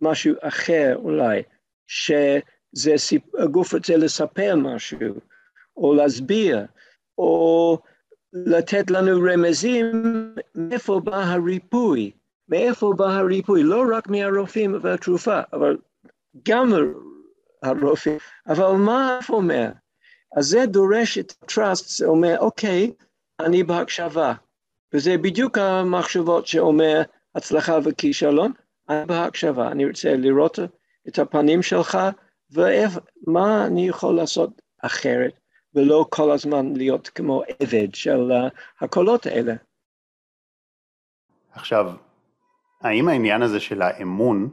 משהו 0.00 0.34
אחר 0.40 0.96
אולי, 0.96 1.42
שזה, 1.86 2.90
הגוף 3.38 3.74
רוצה 3.74 3.96
לספר 3.96 4.54
משהו, 4.56 5.14
או 5.76 5.94
להסביר, 5.94 6.66
או 7.18 7.78
לתת 8.32 8.90
לנו 8.90 9.20
רמזים 9.32 9.86
מאיפה 10.54 11.00
בא 11.04 11.16
הריפוי. 11.16 12.10
מאיפה 12.48 12.92
בא 12.96 13.04
הריפוי? 13.04 13.62
לא 13.62 13.84
רק 13.96 14.08
מהרופאים 14.08 14.78
והתרופה, 14.82 15.40
אבל 15.52 15.76
גם 16.48 16.72
הרופאים. 17.62 18.18
אבל 18.48 18.70
מה 18.72 19.18
אף 19.18 19.30
אומר? 19.30 19.68
אז 20.36 20.46
זה 20.46 20.66
דורש 20.66 21.18
את 21.18 21.32
ה-trust, 21.42 21.84
זה 21.86 22.06
אומר, 22.06 22.36
אוקיי, 22.38 22.92
אני 23.40 23.62
בהקשבה. 23.62 24.34
וזה 24.94 25.16
בדיוק 25.18 25.58
המחשבות 25.58 26.46
שאומר 26.46 27.02
הצלחה 27.34 27.78
וכישלון, 27.84 28.52
אני 28.88 29.06
בהקשבה, 29.06 29.68
אני 29.68 29.86
רוצה 29.86 30.16
לראות 30.16 30.58
את 31.08 31.18
הפנים 31.18 31.62
שלך, 31.62 31.98
ומה 32.50 33.66
אני 33.66 33.88
יכול 33.88 34.16
לעשות 34.16 34.50
אחרת, 34.82 35.40
ולא 35.74 36.06
כל 36.10 36.30
הזמן 36.30 36.76
להיות 36.76 37.08
כמו 37.08 37.42
עבד 37.60 37.94
של 37.94 38.32
הקולות 38.80 39.26
האלה. 39.26 39.54
עכשיו, 41.52 41.92
האם 42.84 43.08
העניין 43.08 43.42
הזה 43.42 43.60
של 43.60 43.82
האמון, 43.82 44.48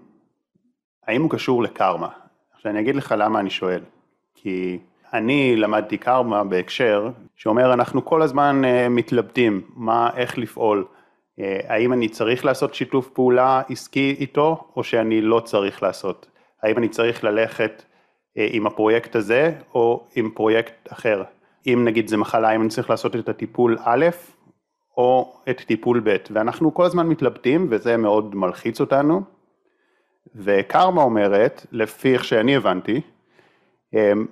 האם 1.07 1.21
הוא 1.21 1.29
קשור 1.29 1.63
לקרמה? 1.63 2.09
עכשיו 2.55 2.71
אני 2.71 2.79
אגיד 2.79 2.95
לך 2.95 3.15
למה 3.17 3.39
אני 3.39 3.50
שואל. 3.50 3.81
כי 4.35 4.79
אני 5.13 5.55
למדתי 5.55 5.97
קרמה 5.97 6.43
בהקשר 6.43 7.09
שאומר 7.35 7.73
אנחנו 7.73 8.05
כל 8.05 8.21
הזמן 8.21 8.61
uh, 8.63 8.89
מתלבטים 8.89 9.61
מה, 9.75 10.09
איך 10.15 10.38
לפעול. 10.38 10.85
אה, 11.39 11.59
האם 11.67 11.93
אני 11.93 12.09
צריך 12.09 12.45
לעשות 12.45 12.73
שיתוף 12.73 13.09
פעולה 13.09 13.61
עסקי 13.69 14.15
איתו, 14.19 14.71
או 14.75 14.83
שאני 14.83 15.21
לא 15.21 15.39
צריך 15.39 15.83
לעשות? 15.83 16.29
האם 16.63 16.77
אני 16.77 16.89
צריך 16.89 17.23
ללכת 17.23 17.83
אה, 18.38 18.47
עם 18.51 18.67
הפרויקט 18.67 19.15
הזה, 19.15 19.53
או 19.73 20.07
עם 20.15 20.31
פרויקט 20.31 20.91
אחר? 20.91 21.23
אם 21.67 21.81
נגיד 21.85 22.07
זה 22.07 22.17
מחלה, 22.17 22.50
האם 22.50 22.61
אני 22.61 22.69
צריך 22.69 22.89
לעשות 22.89 23.15
את 23.15 23.29
הטיפול 23.29 23.77
א', 23.83 24.05
או 24.98 25.33
את 25.50 25.62
טיפול 25.62 26.01
ב', 26.03 26.15
ואנחנו 26.31 26.74
כל 26.74 26.86
הזמן 26.86 27.07
מתלבטים, 27.07 27.67
וזה 27.69 27.98
מאוד 27.98 28.36
מלחיץ 28.36 28.81
אותנו. 28.81 29.21
וקרמה 30.36 31.01
אומרת, 31.01 31.65
לפי 31.71 32.13
איך 32.13 32.24
שאני 32.24 32.55
הבנתי, 32.55 33.01
אמ, 33.93 34.25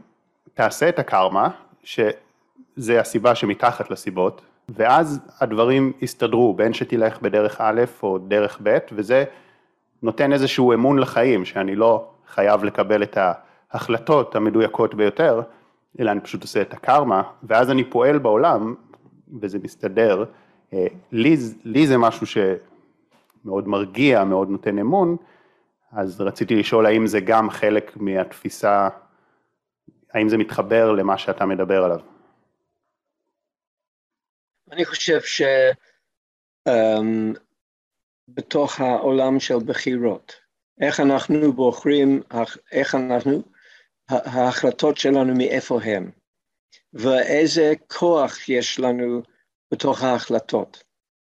תעשה 0.53 0.89
את 0.89 0.99
הקרמה, 0.99 1.49
שזה 1.83 2.99
הסיבה 2.99 3.35
שמתחת 3.35 3.91
לסיבות, 3.91 4.41
ואז 4.69 5.19
הדברים 5.39 5.93
יסתדרו, 6.01 6.53
בין 6.53 6.73
שתלך 6.73 7.21
בדרך 7.21 7.61
א' 7.61 7.81
או 8.03 8.17
דרך 8.17 8.59
ב', 8.63 8.77
וזה 8.91 9.23
נותן 10.03 10.33
איזשהו 10.33 10.73
אמון 10.73 10.99
לחיים, 10.99 11.45
שאני 11.45 11.75
לא 11.75 12.09
חייב 12.27 12.63
לקבל 12.63 13.03
את 13.03 13.17
ההחלטות 13.71 14.35
המדויקות 14.35 14.95
ביותר, 14.95 15.41
אלא 15.99 16.11
אני 16.11 16.19
פשוט 16.19 16.41
עושה 16.41 16.61
את 16.61 16.73
הקרמה, 16.73 17.21
ואז 17.43 17.71
אני 17.71 17.83
פועל 17.83 18.17
בעולם, 18.17 18.75
וזה 19.41 19.57
מסתדר. 19.63 20.23
אה, 20.73 20.87
לי, 21.11 21.35
לי 21.63 21.87
זה 21.87 21.97
משהו 21.97 22.27
שמאוד 22.27 23.67
מרגיע, 23.67 24.23
מאוד 24.23 24.49
נותן 24.49 24.79
אמון, 24.79 25.17
אז 25.91 26.21
רציתי 26.21 26.55
לשאול 26.55 26.85
האם 26.85 27.07
זה 27.07 27.19
גם 27.19 27.49
חלק 27.49 27.97
מהתפיסה, 27.97 28.89
האם 30.13 30.29
זה 30.29 30.37
מתחבר 30.37 30.91
למה 30.91 31.17
שאתה 31.17 31.45
מדבר 31.45 31.83
עליו. 31.83 31.99
אני 34.71 34.85
חושב 34.85 35.19
שבתוך 38.35 38.79
um, 38.79 38.83
העולם 38.83 39.39
של 39.39 39.57
בחירות, 39.65 40.33
איך 40.81 40.99
אנחנו 40.99 41.53
בוחרים, 41.53 42.21
איך 42.71 42.95
אנחנו, 42.95 43.43
ההחלטות 44.09 44.97
שלנו 44.97 45.33
מאיפה 45.35 45.81
הם, 45.83 46.11
ואיזה 46.93 47.73
כוח 47.87 48.49
יש 48.49 48.79
לנו 48.79 49.21
בתוך 49.71 50.03
ההחלטות. 50.03 50.83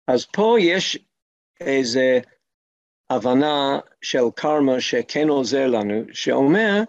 אז 0.08 0.26
פה 0.26 0.56
יש 0.60 0.98
איזה 1.60 2.20
הבנה 3.10 3.78
של 4.02 4.24
קרמה 4.36 4.80
שכן 4.80 5.28
עוזר 5.28 5.66
לנו, 5.66 6.02
שאומר, 6.12 6.82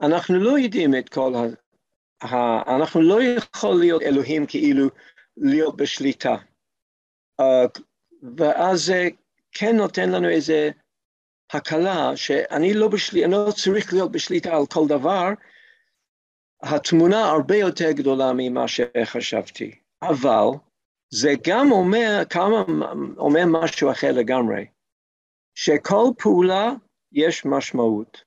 אנחנו 0.00 0.38
לא 0.38 0.58
יודעים 0.58 0.94
את 0.94 1.08
כל 1.08 1.34
ה... 1.34 1.42
אנחנו 2.76 3.02
לא 3.02 3.22
יכול 3.22 3.80
להיות 3.80 4.02
אלוהים 4.02 4.46
כאילו 4.46 4.86
להיות 5.36 5.76
בשליטה. 5.76 6.36
Uh, 7.40 7.80
ואז 8.36 8.80
זה 8.86 9.08
כן 9.52 9.76
נותן 9.76 10.10
לנו 10.10 10.28
איזה 10.28 10.70
הקלה 11.52 12.16
שאני 12.16 12.74
לא, 12.74 12.88
בשל... 12.88 13.26
לא 13.26 13.52
צריך 13.56 13.92
להיות 13.92 14.12
בשליטה 14.12 14.56
על 14.56 14.66
כל 14.66 14.88
דבר, 14.88 15.28
התמונה 16.62 17.24
הרבה 17.30 17.56
יותר 17.56 17.92
גדולה 17.92 18.32
ממה 18.36 18.64
שחשבתי, 18.68 19.78
אבל 20.02 20.46
זה 21.14 21.32
גם 21.46 21.72
אומר, 21.72 22.22
כמה, 22.30 22.64
אומר 23.18 23.42
משהו 23.46 23.90
אחר 23.90 24.12
לגמרי. 24.12 24.66
שכל 25.54 26.04
פעולה 26.18 26.72
יש 27.12 27.44
משמעות. 27.44 28.24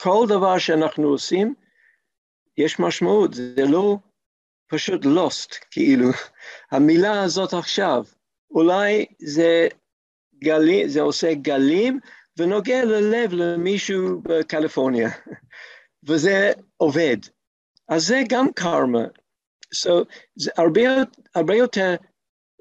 כל 0.00 0.26
דבר 0.28 0.58
שאנחנו 0.58 1.08
עושים, 1.08 1.54
יש 2.56 2.80
משמעות, 2.80 3.34
זה 3.34 3.64
לא 3.68 3.96
פשוט 4.66 5.04
lost, 5.04 5.58
כאילו. 5.70 6.08
המילה 6.72 7.22
הזאת 7.22 7.52
עכשיו, 7.54 8.04
אולי 8.50 9.06
זה 9.18 9.68
גלים, 10.34 10.88
זה 10.88 11.00
עושה 11.00 11.34
גלים 11.34 12.00
ונוגע 12.36 12.84
ללב 12.84 13.32
למישהו 13.32 14.20
בקליפורניה, 14.22 15.10
וזה 16.08 16.52
עובד. 16.76 17.16
אז 17.88 18.06
זה 18.06 18.20
גם 18.28 18.52
קרמה. 18.52 19.04
So, 19.74 19.90
זה 20.36 20.50
הרבה, 20.56 20.80
הרבה 21.34 21.54
יותר 21.54 21.94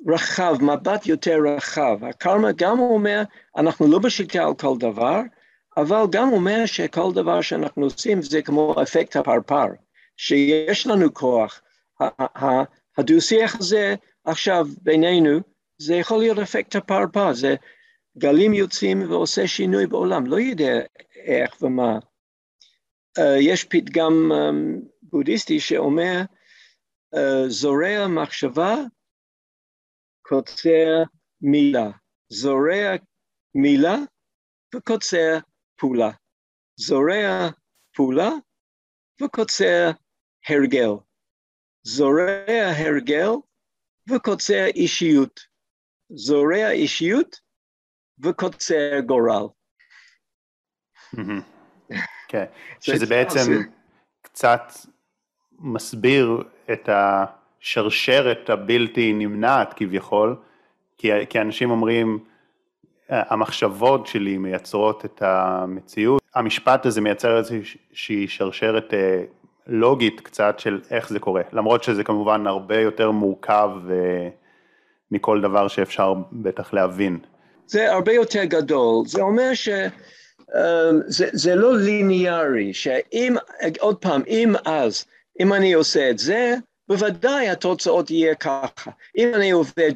רחב, 0.08 0.56
מבט 0.62 1.06
יותר 1.06 1.38
רחב. 1.56 2.06
הקרמה 2.06 2.52
גם 2.56 2.80
אומר, 2.80 3.22
אנחנו 3.58 3.88
לא 3.88 4.00
בשליטה 4.00 4.44
על 4.44 4.54
כל 4.54 4.78
דבר, 4.80 5.22
אבל 5.78 6.04
גם 6.12 6.34
אומר 6.34 6.66
שכל 6.66 7.14
דבר 7.14 7.42
שאנחנו 7.42 7.84
עושים 7.84 8.22
זה 8.22 8.42
כמו 8.42 8.76
אפקט 8.84 9.16
הפרפר, 9.16 9.66
שיש 10.18 10.88
לנו 10.88 11.14
כוח. 11.14 11.62
הדו-שיח 12.98 13.56
הזה 13.60 13.96
עכשיו 14.26 14.68
בינינו, 14.82 15.40
זה 15.78 15.96
יכול 15.96 16.20
להיות 16.20 16.40
אפקט 16.40 16.76
הפרפר, 16.76 17.34
זה 17.34 17.56
גלים 18.18 18.54
יוצאים 18.54 19.12
ועושה 19.12 19.48
שינוי 19.48 19.88
בעולם, 19.88 20.26
לא 20.26 20.40
יודע 20.40 20.80
איך 21.16 21.62
ומה. 21.62 22.00
יש 23.40 23.64
פתגם 23.64 24.32
בודהיסטי 25.04 25.60
שאומר, 25.60 26.22
זורע 27.48 28.08
מחשבה 28.08 28.76
קוצר 30.22 31.04
מילה, 31.42 31.90
זורע 32.30 32.96
מילה 33.56 33.96
וקוצר 34.76 35.38
פעולה, 35.76 36.12
זורע 36.76 37.50
פעולה 37.96 38.30
וקוצר 39.24 39.92
הרגל, 40.48 40.92
זורע 41.84 42.72
הרגל 42.78 43.30
וקוצר 44.10 44.66
אישיות, 44.76 45.40
זורע 46.10 46.72
אישיות 46.72 47.36
וקוצר 48.24 49.00
גורל. 49.06 49.48
כן, 52.30 52.46
שזה 52.80 53.06
בעצם 53.06 53.52
קצת 54.22 54.62
מסביר 55.52 56.44
את. 56.72 56.90
השרשרת 57.62 58.50
הבלתי 58.50 59.14
נמנעת 59.14 59.74
כביכול, 59.74 60.36
כי, 60.98 61.12
כי 61.30 61.42
אנשים 61.42 61.72
אומרים, 61.72 62.20
המחשבות 63.10 64.08
שלי 64.08 64.38
מייצרות 64.38 65.06
את 65.06 65.22
המציאות, 65.22 66.22
המשפט 66.36 66.86
הזה 66.86 67.02
מייצר 67.02 67.38
איזושהי 67.38 68.28
שרשרת 68.28 68.94
אה, 68.94 69.24
לוגית 69.68 70.22
קצת 70.22 70.60
של 70.60 70.82
איך 70.92 71.10
זה 71.10 71.20
קורה, 71.20 71.42
למרות 71.54 71.84
שזה 71.84 72.04
כמובן 72.04 72.48
הרבה 72.48 72.80
יותר 72.80 73.12
מורכב 73.12 73.70
אה, 73.90 74.30
מכל 75.12 75.42
דבר 75.42 75.68
שאפשר 75.68 76.14
בטח 76.32 76.74
להבין. 76.74 77.20
זה 77.68 77.92
הרבה 77.92 78.14
יותר 78.14 78.44
גדול, 78.44 79.06
זה 79.06 79.22
אומר 79.22 79.54
שזה 79.54 79.88
אה, 80.56 80.90
זה 81.12 81.56
לא 81.56 81.78
ליניארי, 81.78 82.74
שאם, 82.74 83.36
עוד 83.80 83.96
פעם, 83.98 84.22
אם 84.28 84.54
אז, 84.66 85.06
אם 85.40 85.54
אני 85.54 85.74
עושה 85.74 86.10
את 86.10 86.20
זה, 86.20 86.56
בוודאי 86.88 87.50
התוצאות 87.50 88.12
יהיה 88.12 88.36
ככה. 88.36 88.92
אם 89.18 89.32
אני 89.36 89.52
עובד 89.52 89.92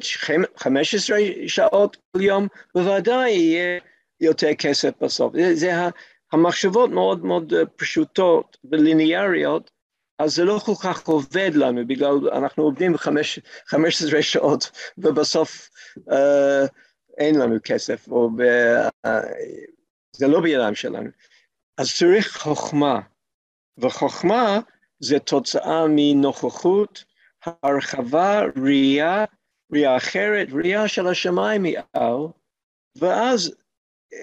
15 0.56 1.18
שעות 1.46 1.96
כל 2.12 2.20
יום, 2.20 2.48
בוודאי 2.74 3.30
יהיה 3.30 3.80
יותר 4.20 4.54
כסף 4.58 4.90
בסוף. 5.00 5.32
זה, 5.36 5.54
זה 5.54 5.72
המחשבות 6.32 6.90
מאוד 6.90 7.24
מאוד 7.24 7.52
פשוטות 7.76 8.56
וליניאריות, 8.64 9.70
אז 10.18 10.34
זה 10.34 10.44
לא 10.44 10.58
כל 10.64 10.72
כך 10.82 11.08
עובד 11.08 11.50
לנו, 11.54 11.86
בגלל 11.86 12.28
אנחנו 12.32 12.62
עובדים 12.62 12.96
15 13.66 14.22
שעות 14.22 14.70
ובסוף 14.98 15.70
uh, 15.98 16.14
אין 17.18 17.40
לנו 17.40 17.56
כסף, 17.64 18.08
או 18.08 18.30
ב, 18.30 18.42
uh, 19.06 19.10
זה 20.16 20.28
לא 20.28 20.40
בידיים 20.40 20.74
שלנו. 20.74 21.10
אז 21.78 21.94
צריך 21.98 22.36
חוכמה, 22.36 23.00
וחוכמה 23.78 24.60
זה 25.04 25.18
תוצאה 25.18 25.84
מנוכחות, 25.88 27.04
הרחבה, 27.62 28.40
ראייה, 28.64 29.24
ראייה 29.72 29.96
אחרת, 29.96 30.48
ראייה 30.52 30.88
של 30.88 31.06
השמיים 31.06 31.62
מעל, 31.62 32.20
ואז 32.98 33.54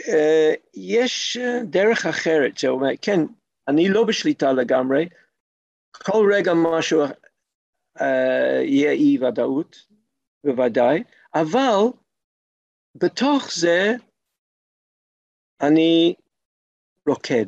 אה, 0.07 0.53
יש 0.73 1.37
דרך 1.63 2.05
אחרת 2.05 2.57
שאומר, 2.57 2.89
כן, 3.01 3.19
אני 3.67 3.89
לא 3.89 4.03
בשליטה 4.03 4.51
לגמרי, 4.51 5.09
כל 5.91 6.31
רגע 6.35 6.51
משהו 6.55 7.01
אה, 8.01 8.61
יהיה 8.63 8.91
אי 8.91 9.17
ודאות, 9.19 9.87
בוודאי, 10.45 11.03
אבל 11.35 11.97
בתוך 12.95 13.49
זה 13.53 13.91
אני 15.61 16.13
רוקד. 17.09 17.45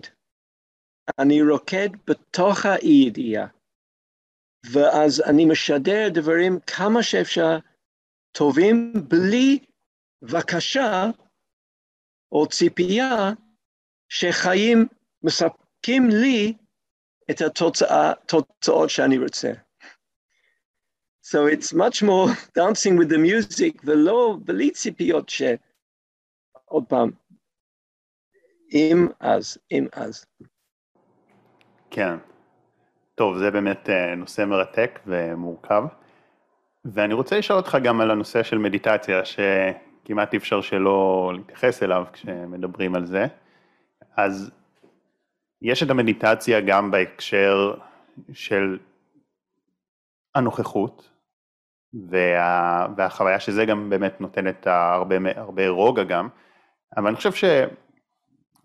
אני 1.20 1.42
רוקד 1.42 1.90
בתוך 2.08 2.66
האי-ידיעה, 2.66 3.48
ואז 4.74 5.22
אני 5.30 5.46
משדר 5.46 6.10
דברים 6.14 6.60
כמה 6.68 7.04
שאפשר 7.04 7.58
טובים 8.32 8.94
בלי 9.08 9.60
בקשה 10.22 11.04
או 12.32 12.48
ציפייה 12.48 13.32
שחיים 14.10 14.88
מספקים 15.24 16.10
לי 16.10 16.54
את 17.32 17.42
התוצאות 17.42 18.90
שאני 18.90 19.18
רוצה. 19.18 19.52
So 21.26 21.48
it's 21.48 21.74
much 21.74 22.02
more 22.02 22.28
dancing 22.60 22.98
with 23.00 23.10
the 23.10 23.18
music 23.18 23.82
ולא 23.86 24.38
בלי 24.46 24.72
ציפיות 24.72 25.30
ש... 25.30 25.42
עוד 26.66 26.84
פעם, 26.90 27.12
אם 28.72 29.08
אז, 29.20 29.58
אם 29.72 29.88
אז. 29.94 30.26
כן. 31.96 32.18
טוב, 33.16 33.38
זה 33.38 33.52
באמת 33.52 33.90
אה, 33.90 34.16
נושא 34.16 34.46
מרתק 34.46 35.00
ומורכב. 35.06 35.84
ואני 36.86 37.14
רוצה 37.14 37.38
לשאול 37.38 37.60
אותך 37.60 37.78
גם 37.84 38.02
על 38.02 38.12
הנושא 38.12 38.44
של 38.44 38.58
מדיטציה, 38.58 39.22
שכמעט 39.26 40.34
אי 40.34 40.38
אפשר 40.38 40.62
שלא 40.62 41.32
להתייחס 41.36 41.84
אליו 41.84 42.06
כשמדברים 42.14 42.96
על 42.96 43.06
זה. 43.06 43.26
אז 44.18 44.52
יש 45.62 45.84
את 45.84 45.90
המדיטציה 45.90 46.62
גם 46.62 46.92
בהקשר 46.92 47.74
של 48.34 48.78
הנוכחות, 50.36 51.10
וה, 52.10 52.88
והחוויה 52.98 53.40
שזה 53.40 53.66
גם 53.66 53.90
באמת 53.90 54.22
נותן 54.22 54.48
את 54.48 54.68
הרבה, 54.68 55.16
הרבה 55.36 55.70
רוגע 55.70 56.04
גם, 56.04 56.28
אבל 56.98 57.08
אני 57.08 57.16
חושב 57.16 57.32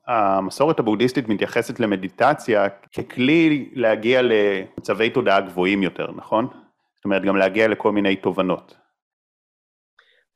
שהמסורת 0.08 0.78
הבודהיסטית 0.78 1.28
מתייחסת 1.28 1.80
למדיטציה 1.80 2.68
ככלי 2.68 3.70
להגיע 3.72 4.20
למצבי 4.22 5.10
תודעה 5.10 5.40
גבוהים 5.40 5.82
יותר, 5.82 6.12
נכון? 6.16 6.48
זאת 6.96 7.04
אומרת, 7.04 7.22
גם 7.22 7.36
להגיע 7.36 7.68
לכל 7.68 7.92
מיני 7.92 8.16
תובנות. 8.16 8.76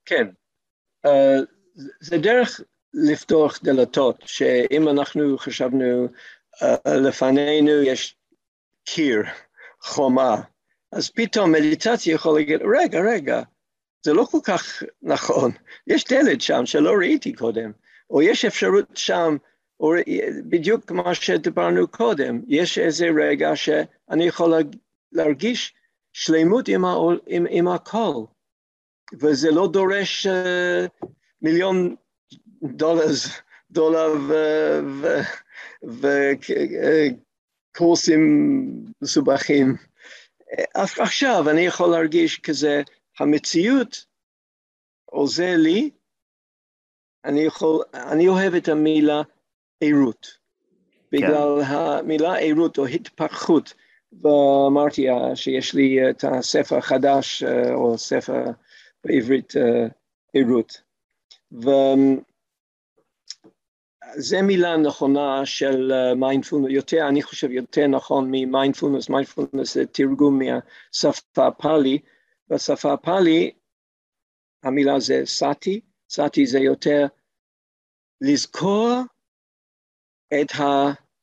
כן, 0.05 0.27
uh, 1.07 1.09
זה 1.99 2.17
דרך 2.17 2.61
לפתוח 2.93 3.59
דלתות, 3.63 4.15
שאם 4.25 4.87
אנחנו 4.87 5.37
חשבנו, 5.37 6.07
uh, 6.55 6.89
לפנינו 6.89 7.71
יש 7.71 8.15
קיר, 8.85 9.23
חומה, 9.81 10.41
אז 10.91 11.09
פתאום 11.09 11.51
מדיטציה 11.51 12.13
יכול 12.13 12.39
להגיד, 12.39 12.59
רגע, 12.79 12.99
רגע, 13.13 13.41
זה 14.01 14.13
לא 14.13 14.25
כל 14.31 14.37
כך 14.43 14.83
נכון, 15.01 15.51
יש 15.87 16.05
דלת 16.05 16.41
שם 16.41 16.65
שלא 16.65 16.93
ראיתי 16.99 17.33
קודם, 17.33 17.71
או 18.09 18.21
יש 18.21 18.45
אפשרות 18.45 18.85
שם, 18.95 19.37
בדיוק 20.49 20.85
כמו 20.85 21.15
שדיברנו 21.15 21.87
קודם, 21.87 22.41
יש 22.47 22.77
איזה 22.77 23.07
רגע 23.21 23.55
שאני 23.55 24.23
יכול 24.23 24.53
להרגיש 25.11 25.73
שלמות 26.13 26.67
עם, 26.67 26.85
העול, 26.85 27.19
עם, 27.27 27.45
עם 27.49 27.67
הכל, 27.67 28.23
וזה 29.19 29.51
לא 29.51 29.67
דורש 29.67 30.27
uh, 30.27 31.07
מיליון 31.41 31.95
דולרס, 32.63 33.27
דולר 33.71 34.11
וקורסים 37.73 38.23
מסובכים. 39.01 39.75
עכשיו 40.75 41.49
אני 41.49 41.61
יכול 41.61 41.89
להרגיש 41.89 42.39
כזה, 42.39 42.81
המציאות 43.19 44.05
עוזר 45.05 45.55
לי, 45.57 45.89
אני, 47.25 47.41
יכול, 47.41 47.83
אני 47.93 48.27
אוהב 48.27 48.53
את 48.55 48.67
המילה 48.67 49.21
עירות, 49.83 50.37
כן. 51.11 51.17
בגלל 51.17 51.61
המילה 51.65 52.35
עירות 52.35 52.77
או 52.77 52.85
התפתחות, 52.85 53.73
ואמרתי 54.21 55.07
שיש 55.35 55.73
לי 55.73 56.09
את 56.09 56.23
הספר 56.23 56.77
החדש, 56.77 57.43
או 57.73 57.97
ספר 57.97 58.43
בעברית 59.03 59.53
ערות. 60.33 60.81
וזה 61.51 61.71
מילה 64.41 64.77
נכונה 64.77 65.45
של 65.45 65.91
מיינדפולנס, 66.15 66.67
יותר, 66.69 67.07
אני 67.07 67.23
חושב 67.23 67.51
יותר 67.51 67.87
נכון 67.87 68.27
ממיינדפולנס, 68.31 69.09
מיינדפולנס 69.09 69.73
זה 69.73 69.85
תרגום 69.85 70.39
מהשפה 70.39 71.47
הפאלי, 71.47 71.99
בשפה 72.47 72.93
הפאלי 72.93 73.51
המילה 74.63 74.99
זה 74.99 75.21
sati, 75.25 75.81
sati 76.09 76.45
זה 76.45 76.59
יותר 76.59 77.05
לזכור 78.21 79.01
את 80.41 80.51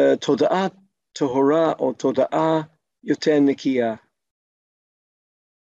התודעה 0.03 0.67
טהורה 1.13 1.73
או 1.73 1.93
תודעה 1.93 2.61
יותר 3.05 3.41
נקייה. 3.41 3.95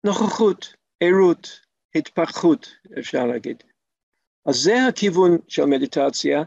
נוכחות, 0.06 0.74
ערות, 1.00 1.60
התפתחות, 1.96 2.76
אפשר 3.00 3.26
להגיד. 3.26 3.64
אז 4.46 4.56
זה 4.56 4.74
הכיוון 4.90 5.38
של 5.48 5.66
מדיטציה. 5.66 6.44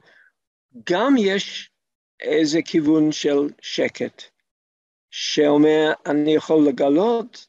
גם 0.90 1.14
יש 1.18 1.70
איזה 2.20 2.58
כיוון 2.64 3.12
של 3.12 3.54
שקט, 3.60 4.22
שאומר, 5.10 5.92
אני 6.06 6.34
יכול 6.34 6.68
לגלות 6.68 7.46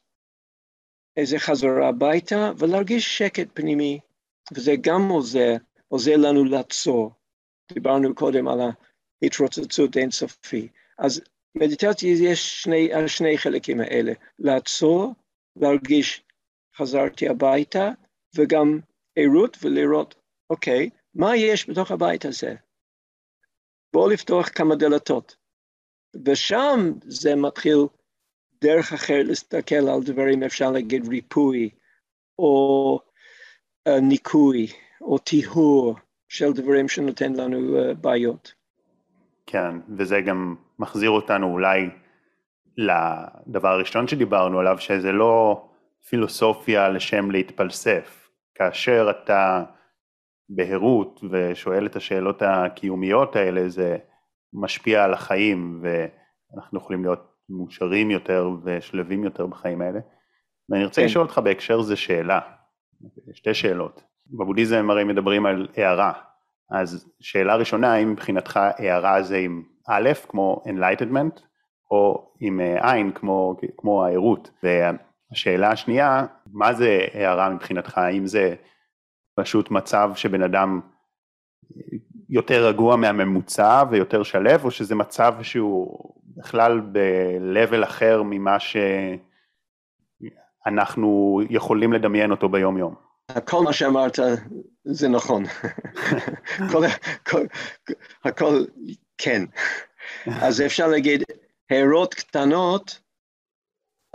איזה 1.16 1.38
חזרה 1.38 1.88
הביתה 1.88 2.52
ולהרגיש 2.58 3.18
שקט 3.18 3.48
פנימי, 3.54 4.00
וזה 4.54 4.72
גם 4.80 5.08
עוזר, 5.08 5.54
עוזר 5.88 6.16
לנו 6.16 6.44
לעצור. 6.44 7.10
דיברנו 7.72 8.14
קודם 8.14 8.48
על 8.48 8.60
ההתרוצצות 9.22 9.96
אינסופי. 9.96 10.68
אז 10.98 11.20
מדיטציה 11.54 12.10
יש 12.10 12.62
שני, 12.62 12.90
שני 13.06 13.38
חלקים 13.38 13.80
האלה, 13.80 14.12
לעצור, 14.38 15.14
להרגיש 15.56 16.24
חזרתי 16.76 17.28
הביתה, 17.28 17.90
וגם 18.34 18.80
ערות 19.16 19.56
ולראות, 19.62 20.14
אוקיי, 20.50 20.90
מה 21.14 21.36
יש 21.36 21.70
בתוך 21.70 21.90
הבית 21.90 22.24
הזה? 22.24 22.54
בואו 23.92 24.08
לפתוח 24.10 24.48
כמה 24.48 24.74
דלתות. 24.74 25.36
ושם 26.26 26.92
זה 27.04 27.36
מתחיל 27.36 27.78
דרך 28.62 28.92
אחרת 28.92 29.26
להסתכל 29.26 29.88
על 29.88 30.02
דברים, 30.04 30.42
אפשר 30.42 30.70
להגיד 30.70 31.08
ריפוי, 31.08 31.70
או 32.38 32.98
uh, 33.88 34.00
ניקוי, 34.00 34.66
או 35.00 35.18
טיהור 35.18 35.94
של 36.28 36.52
דברים 36.52 36.88
שנותן 36.88 37.32
לנו 37.32 37.58
uh, 37.58 37.94
בעיות. 37.94 38.59
כן, 39.50 39.74
וזה 39.96 40.20
גם 40.20 40.54
מחזיר 40.78 41.10
אותנו 41.10 41.52
אולי 41.52 41.90
לדבר 42.76 43.68
הראשון 43.68 44.08
שדיברנו 44.08 44.60
עליו, 44.60 44.78
שזה 44.78 45.12
לא 45.12 45.64
פילוסופיה 46.08 46.88
לשם 46.88 47.30
להתפלסף. 47.30 48.30
כאשר 48.54 49.10
אתה 49.10 49.64
בהירות 50.48 51.20
ושואל 51.30 51.86
את 51.86 51.96
השאלות 51.96 52.42
הקיומיות 52.42 53.36
האלה, 53.36 53.68
זה 53.68 53.96
משפיע 54.52 55.04
על 55.04 55.14
החיים 55.14 55.82
ואנחנו 55.82 56.78
יכולים 56.78 57.02
להיות 57.02 57.34
מאושרים 57.48 58.10
יותר 58.10 58.50
ושלווים 58.64 59.24
יותר 59.24 59.46
בחיים 59.46 59.82
האלה. 59.82 60.00
ואני 60.68 60.84
רוצה 60.84 61.00
כן. 61.00 61.06
לשאול 61.06 61.24
אותך 61.24 61.38
בהקשר 61.38 61.80
זה 61.80 61.96
שאלה, 61.96 62.40
שתי 63.32 63.54
שאלות. 63.54 64.02
בבודהיזם 64.38 64.90
הרי 64.90 65.04
מדברים 65.04 65.46
על 65.46 65.68
הערה, 65.76 66.12
אז 66.70 67.12
שאלה 67.20 67.56
ראשונה, 67.56 67.92
האם 67.92 68.12
מבחינתך 68.12 68.56
הערה 68.56 69.22
זה 69.22 69.36
עם 69.36 69.62
א', 69.88 70.10
כמו 70.28 70.62
Enlightenment, 70.66 71.40
או 71.90 72.32
עם 72.40 72.60
אה, 72.60 72.92
עין, 72.92 73.12
כמו, 73.12 73.56
כמו 73.76 74.04
הערות. 74.04 74.50
והשאלה 74.62 75.70
השנייה, 75.70 76.26
מה 76.52 76.72
זה 76.72 77.06
הערה 77.14 77.50
מבחינתך? 77.50 77.98
האם 77.98 78.26
זה 78.26 78.54
פשוט 79.34 79.70
מצב 79.70 80.10
שבן 80.14 80.42
אדם 80.42 80.80
יותר 82.28 82.66
רגוע 82.66 82.96
מהממוצע 82.96 83.84
ויותר 83.90 84.22
שלב, 84.22 84.64
או 84.64 84.70
שזה 84.70 84.94
מצב 84.94 85.34
שהוא 85.42 86.14
בכלל 86.36 86.80
ב-level 86.92 87.84
אחר 87.84 88.22
ממה 88.24 88.56
שאנחנו 90.66 91.40
יכולים 91.50 91.92
לדמיין 91.92 92.30
אותו 92.30 92.48
ביום 92.48 92.78
יום? 92.78 93.09
כל 93.44 93.62
מה 93.62 93.72
שאמרת 93.72 94.18
זה 94.84 95.08
נכון. 95.08 95.44
כל, 96.72 96.86
כל, 97.28 97.46
הכל 98.24 98.64
כן. 99.18 99.44
אז 100.26 100.60
אפשר 100.60 100.88
להגיד, 100.88 101.22
הערות 101.70 102.14
קטנות 102.14 103.00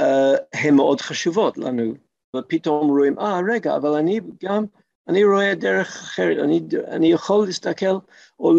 uh, 0.01 0.05
הן 0.53 0.75
מאוד 0.75 1.01
חשובות 1.01 1.57
לנו, 1.57 1.93
ופתאום 2.35 2.89
רואים, 2.89 3.19
אה, 3.19 3.39
ah, 3.39 3.43
רגע, 3.53 3.75
אבל 3.75 3.89
אני 3.89 4.19
גם, 4.43 4.65
אני 5.07 5.23
רואה 5.23 5.55
דרך 5.55 5.87
אחרת, 5.87 6.37
אני, 6.43 6.61
אני 6.87 7.11
יכול 7.11 7.45
להסתכל 7.45 7.97
או 8.39 8.53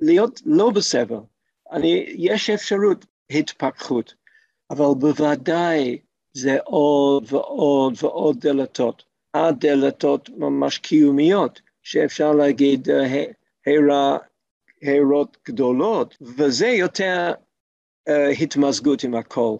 להיות 0.00 0.40
לא 0.46 0.70
בסבל. 0.70 1.20
אני, 1.72 2.04
יש 2.08 2.50
אפשרות 2.50 3.06
התפתחות, 3.30 4.14
אבל 4.70 4.94
בוודאי 4.98 5.98
זה 6.32 6.58
עוד 6.64 7.32
ועוד 7.32 7.94
ועוד 8.02 8.40
דלתות. 8.40 9.13
עד 9.34 9.66
דלתות 9.66 10.30
ממש 10.36 10.78
קיומיות, 10.78 11.60
שאפשר 11.82 12.32
להגיד 12.32 12.90
אה, 12.90 13.24
הערות 14.82 15.36
גדולות, 15.48 16.16
וזה 16.20 16.66
יותר 16.66 17.32
uh, 18.08 18.42
התמזגות 18.42 19.04
עם 19.04 19.14
הכל. 19.14 19.56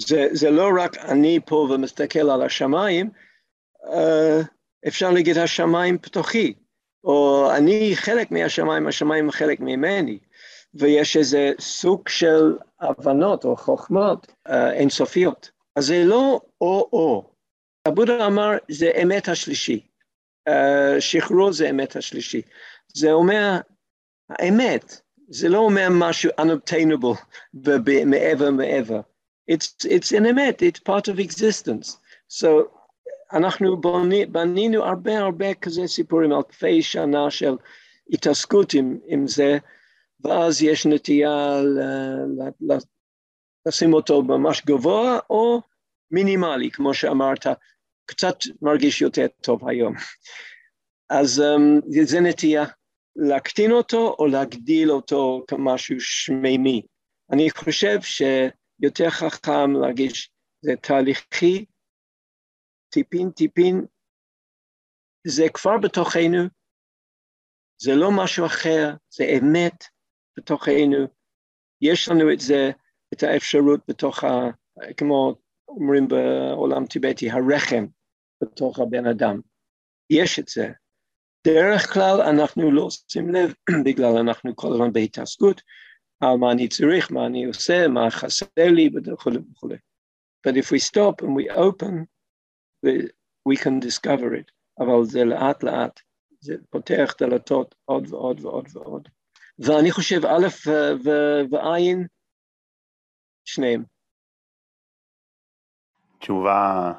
זה, 0.00 0.28
זה 0.32 0.50
לא 0.50 0.68
רק 0.80 0.98
אני 0.98 1.38
פה 1.46 1.68
ומסתכל 1.70 2.30
על 2.30 2.42
השמיים, 2.42 3.10
uh, 3.84 3.88
אפשר 4.88 5.10
להגיד 5.10 5.38
השמיים 5.38 5.98
פתוחי, 5.98 6.54
או 7.04 7.48
אני 7.56 7.92
חלק 7.94 8.30
מהשמיים, 8.30 8.86
השמיים 8.86 9.30
חלק 9.30 9.60
ממני, 9.60 10.18
ויש 10.74 11.16
איזה 11.16 11.52
סוג 11.60 12.08
של 12.08 12.56
הבנות 12.80 13.44
או 13.44 13.56
חוכמות 13.56 14.26
uh, 14.48 14.52
אינסופיות. 14.72 15.50
אז 15.76 15.86
זה 15.86 16.04
לא 16.04 16.40
או-או. 16.60 17.35
הבודה 17.86 18.26
אמר, 18.26 18.50
זה 18.68 18.90
אמת 19.02 19.28
השלישי. 19.28 19.80
Uh, 20.48 20.52
שחרור 21.00 21.52
זה 21.52 21.70
אמת 21.70 21.96
השלישי. 21.96 22.42
זה 22.94 23.12
אומר, 23.12 23.52
האמת, 24.30 25.00
זה 25.28 25.48
לא 25.48 25.58
אומר 25.58 25.88
משהו 25.90 26.30
unobtainable 26.40 27.18
מעבר 28.06 28.50
מעבר. 28.50 29.00
It's, 29.50 29.84
it's 29.84 30.12
an 30.12 30.26
אמת, 30.30 30.62
it's 30.62 30.80
part 30.80 31.08
of 31.08 31.18
existence. 31.18 31.96
So, 32.28 32.46
אנחנו 33.32 33.80
בנינו 34.30 34.84
הרבה 34.84 35.18
הרבה 35.18 35.54
כזה 35.54 35.86
סיפורים, 35.86 36.32
אלפי 36.32 36.82
שנה 36.82 37.30
של 37.30 37.56
התעסקות 38.10 38.74
עם, 38.74 38.98
עם 39.06 39.26
זה, 39.26 39.58
ואז 40.24 40.62
יש 40.62 40.86
נטייה 40.86 41.60
ל, 41.62 41.78
ל, 42.38 42.72
ל, 42.72 42.76
לשים 43.66 43.94
אותו 43.94 44.22
ממש 44.22 44.62
גבוה 44.66 45.18
או 45.30 45.60
מינימלי, 46.10 46.70
כמו 46.70 46.94
שאמרת, 46.94 47.46
קצת 48.06 48.36
מרגיש 48.62 49.02
יותר 49.02 49.26
טוב 49.40 49.68
היום. 49.68 49.94
אז 51.10 51.42
um, 51.42 52.04
זה 52.04 52.20
נטייה 52.20 52.64
להקטין 53.16 53.72
אותו 53.72 54.16
או 54.18 54.26
להגדיל 54.26 54.90
אותו 54.90 55.44
כמשהו 55.48 56.00
שמימי. 56.00 56.82
אני 57.32 57.50
חושב 57.50 57.98
שיותר 58.02 59.10
חכם 59.10 59.72
להרגיש 59.72 60.30
זה 60.60 60.72
תהליכי, 60.82 61.64
טיפין 62.88 63.30
טיפין, 63.30 63.86
זה 65.26 65.44
כבר 65.54 65.78
בתוכנו, 65.82 66.42
זה 67.78 67.94
לא 67.94 68.10
משהו 68.16 68.46
אחר, 68.46 68.94
זה 69.10 69.24
אמת 69.24 69.84
בתוכנו, 70.36 71.06
יש 71.80 72.08
לנו 72.08 72.32
את 72.32 72.40
זה, 72.40 72.70
את 73.14 73.22
האפשרות 73.22 73.80
בתוך, 73.88 74.24
ה, 74.24 74.28
כמו 74.96 75.34
אומרים 75.68 76.08
בעולם 76.08 76.86
טיבטי, 76.86 77.30
הרחם 77.30 77.86
בתוך 78.42 78.78
הבן 78.78 79.06
אדם. 79.06 79.40
יש 80.10 80.38
את 80.38 80.48
זה. 80.48 80.72
דרך 81.46 81.92
כלל 81.92 82.20
אנחנו 82.20 82.72
לא 82.72 82.82
עושים 82.82 83.34
לב, 83.34 83.52
בגלל 83.86 84.16
אנחנו 84.16 84.56
כל 84.56 84.72
הזמן 84.72 84.92
בהתעסקות, 84.92 85.62
על 86.20 86.36
מה 86.36 86.52
אני 86.52 86.68
צריך, 86.68 87.10
מה 87.10 87.26
אני 87.26 87.44
עושה, 87.44 87.88
מה 87.88 88.10
חסר 88.10 88.46
לי 88.56 88.90
וכולי 89.04 89.38
וכולי. 89.52 89.76
But 90.46 90.52
if 90.52 90.70
we 90.70 90.78
stop 90.78 91.22
and 91.22 91.34
we 91.34 91.50
open, 91.50 92.06
we 93.48 93.56
can 93.56 93.80
discover 93.80 94.30
it. 94.40 94.50
אבל 94.78 95.04
זה 95.04 95.24
לאט 95.24 95.62
לאט, 95.62 96.00
זה 96.40 96.54
פותח 96.70 97.14
דלתות 97.20 97.74
עוד 97.84 98.12
ועוד 98.12 98.40
ועוד 98.40 98.68
ועוד. 98.72 99.08
ואני 99.58 99.90
חושב 99.90 100.20
א' 100.26 100.46
ועין, 101.50 102.06
שניהם. 103.44 103.84
תשובה, 106.18 106.92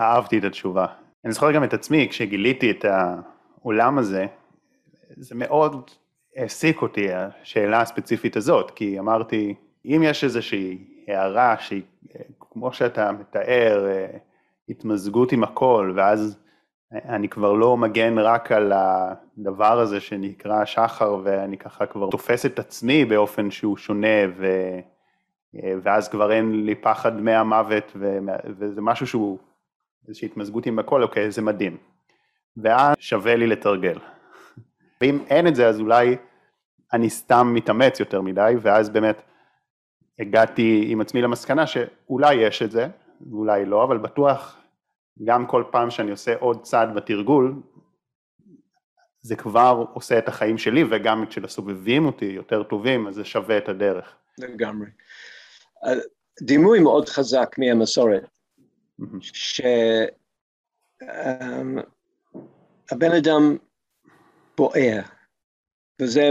אהבתי 0.00 0.38
את 0.38 0.44
התשובה. 0.44 0.86
אני 1.24 1.32
זוכר 1.32 1.52
גם 1.52 1.64
את 1.64 1.74
עצמי, 1.74 2.08
כשגיליתי 2.10 2.70
את 2.70 2.84
העולם 2.84 3.98
הזה, 3.98 4.26
זה 5.16 5.34
מאוד 5.34 5.90
העסיק 6.36 6.82
אותי, 6.82 7.12
השאלה 7.12 7.80
הספציפית 7.80 8.36
הזאת, 8.36 8.70
כי 8.70 8.98
אמרתי, 8.98 9.54
אם 9.84 10.02
יש 10.04 10.24
איזושהי 10.24 10.84
הערה 11.08 11.56
שהיא, 11.58 11.82
כמו 12.40 12.72
שאתה 12.72 13.12
מתאר, 13.12 13.86
התמזגות 14.68 15.32
עם 15.32 15.44
הכל, 15.44 15.92
ואז 15.96 16.38
אני 16.92 17.28
כבר 17.28 17.52
לא 17.52 17.76
מגן 17.76 18.18
רק 18.18 18.52
על 18.52 18.72
הדבר 18.74 19.80
הזה 19.80 20.00
שנקרא 20.00 20.64
שחר, 20.64 21.16
ואני 21.24 21.58
ככה 21.58 21.86
כבר 21.86 22.10
תופס 22.10 22.46
את 22.46 22.58
עצמי 22.58 23.04
באופן 23.04 23.50
שהוא 23.50 23.76
שונה, 23.76 24.18
ו... 24.36 24.46
ואז 25.82 26.08
כבר 26.08 26.32
אין 26.32 26.64
לי 26.64 26.74
פחד 26.74 27.20
מהמוות, 27.20 27.92
ו... 27.96 28.18
וזה 28.58 28.80
משהו 28.80 29.06
שהוא 29.06 29.38
איזושהי 30.08 30.26
התמזגות 30.26 30.66
עם 30.66 30.78
הכל, 30.78 31.02
אוקיי, 31.02 31.30
זה 31.30 31.42
מדהים. 31.42 31.76
ואז 32.56 32.96
שווה 32.98 33.36
לי 33.36 33.46
לתרגל. 33.46 33.98
ואם 35.00 35.18
אין 35.30 35.46
את 35.46 35.54
זה, 35.54 35.68
אז 35.68 35.80
אולי 35.80 36.16
אני 36.92 37.10
סתם 37.10 37.50
מתאמץ 37.54 38.00
יותר 38.00 38.20
מדי, 38.20 38.54
ואז 38.62 38.88
באמת 38.90 39.22
הגעתי 40.18 40.84
עם 40.88 41.00
עצמי 41.00 41.22
למסקנה 41.22 41.66
שאולי 41.66 42.34
יש 42.34 42.62
את 42.62 42.70
זה, 42.70 42.88
ואולי 43.30 43.64
לא, 43.64 43.84
אבל 43.84 43.98
בטוח 43.98 44.58
גם 45.24 45.46
כל 45.46 45.64
פעם 45.70 45.90
שאני 45.90 46.10
עושה 46.10 46.34
עוד 46.38 46.62
צעד 46.62 46.94
בתרגול, 46.94 47.54
זה 49.20 49.36
כבר 49.36 49.84
עושה 49.92 50.18
את 50.18 50.28
החיים 50.28 50.58
שלי 50.58 50.84
וגם 50.90 51.22
את 51.22 51.32
של 51.32 51.44
הסובבים 51.44 52.06
אותי 52.06 52.24
יותר 52.24 52.62
טובים, 52.62 53.08
אז 53.08 53.14
זה 53.14 53.24
שווה 53.24 53.58
את 53.58 53.68
הדרך. 53.68 54.16
לגמרי. 54.38 54.86
דימוי 56.42 56.80
מאוד 56.80 57.08
חזק 57.08 57.54
מהמסורת, 57.58 58.37
שהבן 59.20 60.08
אמ, 62.92 63.12
אדם 63.18 63.56
בוער, 64.56 65.00
וזה 66.00 66.28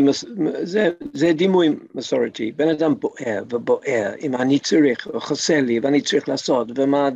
זה, 0.64 0.90
זה 1.14 1.34
דימוי 1.34 1.70
מסורתי, 1.96 2.52
בן 2.52 2.70
אדם 2.70 3.00
בוער 3.00 3.44
ובוער, 3.50 4.14
אם 4.22 4.36
אני 4.36 4.60
צריך, 4.60 5.08
או 5.08 5.20
חסר 5.20 5.62
לי, 5.62 5.80
ואני 5.80 6.02
צריך 6.02 6.30
לעשות, 6.30 6.68
ומה, 6.76 7.10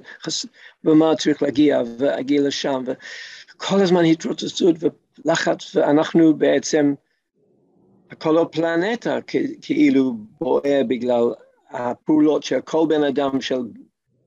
ומה 0.84 1.16
צריך 1.16 1.42
להגיע, 1.42 1.82
והגיע 1.98 2.42
לשם, 2.42 2.84
וכל 2.86 3.82
הזמן 3.82 4.06
התרוצצות 4.06 4.76
ולחץ, 5.26 5.76
ואנחנו 5.76 6.34
בעצם, 6.34 6.94
כל 8.18 8.38
הפלנטה 8.38 9.20
כאילו 9.62 10.14
בוער 10.40 10.82
בגלל 10.88 11.24
הפעולות 11.70 12.44
של 12.44 12.62
כל 12.62 12.86
בן 12.90 13.04
אדם 13.04 13.42
של 13.42 13.62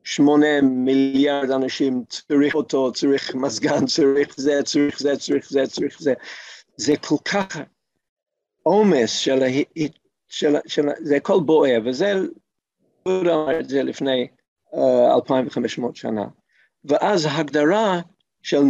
שמונה 0.04 0.60
מיליארד 0.62 1.50
אנשים 1.50 2.04
צריך 2.08 2.54
אותו, 2.54 2.92
צריך 2.92 3.34
מזגן, 3.34 3.86
צריך 3.86 4.34
זה, 4.36 4.62
צריך 4.64 4.98
זה, 4.98 5.16
צריך 5.16 5.50
זה, 5.50 5.66
צריך 5.66 6.00
זה. 6.00 6.14
זה 6.76 6.94
כל 6.96 7.16
כך 7.24 7.58
עומס 8.62 9.10
של, 9.10 9.42
של, 10.28 10.56
של, 10.66 10.88
זה 11.00 11.16
הכל 11.16 11.40
בוער, 11.40 11.80
וזה, 11.84 12.12
הוא 13.02 13.20
אמר 13.20 13.60
את 13.60 13.68
זה 13.68 13.82
לפני 13.82 14.28
uh, 14.74 14.78
אה, 14.78 15.14
2,500 15.14 15.96
שנה. 15.96 16.24
ואז 16.84 17.24
ההגדרה 17.24 18.00
של 18.42 18.60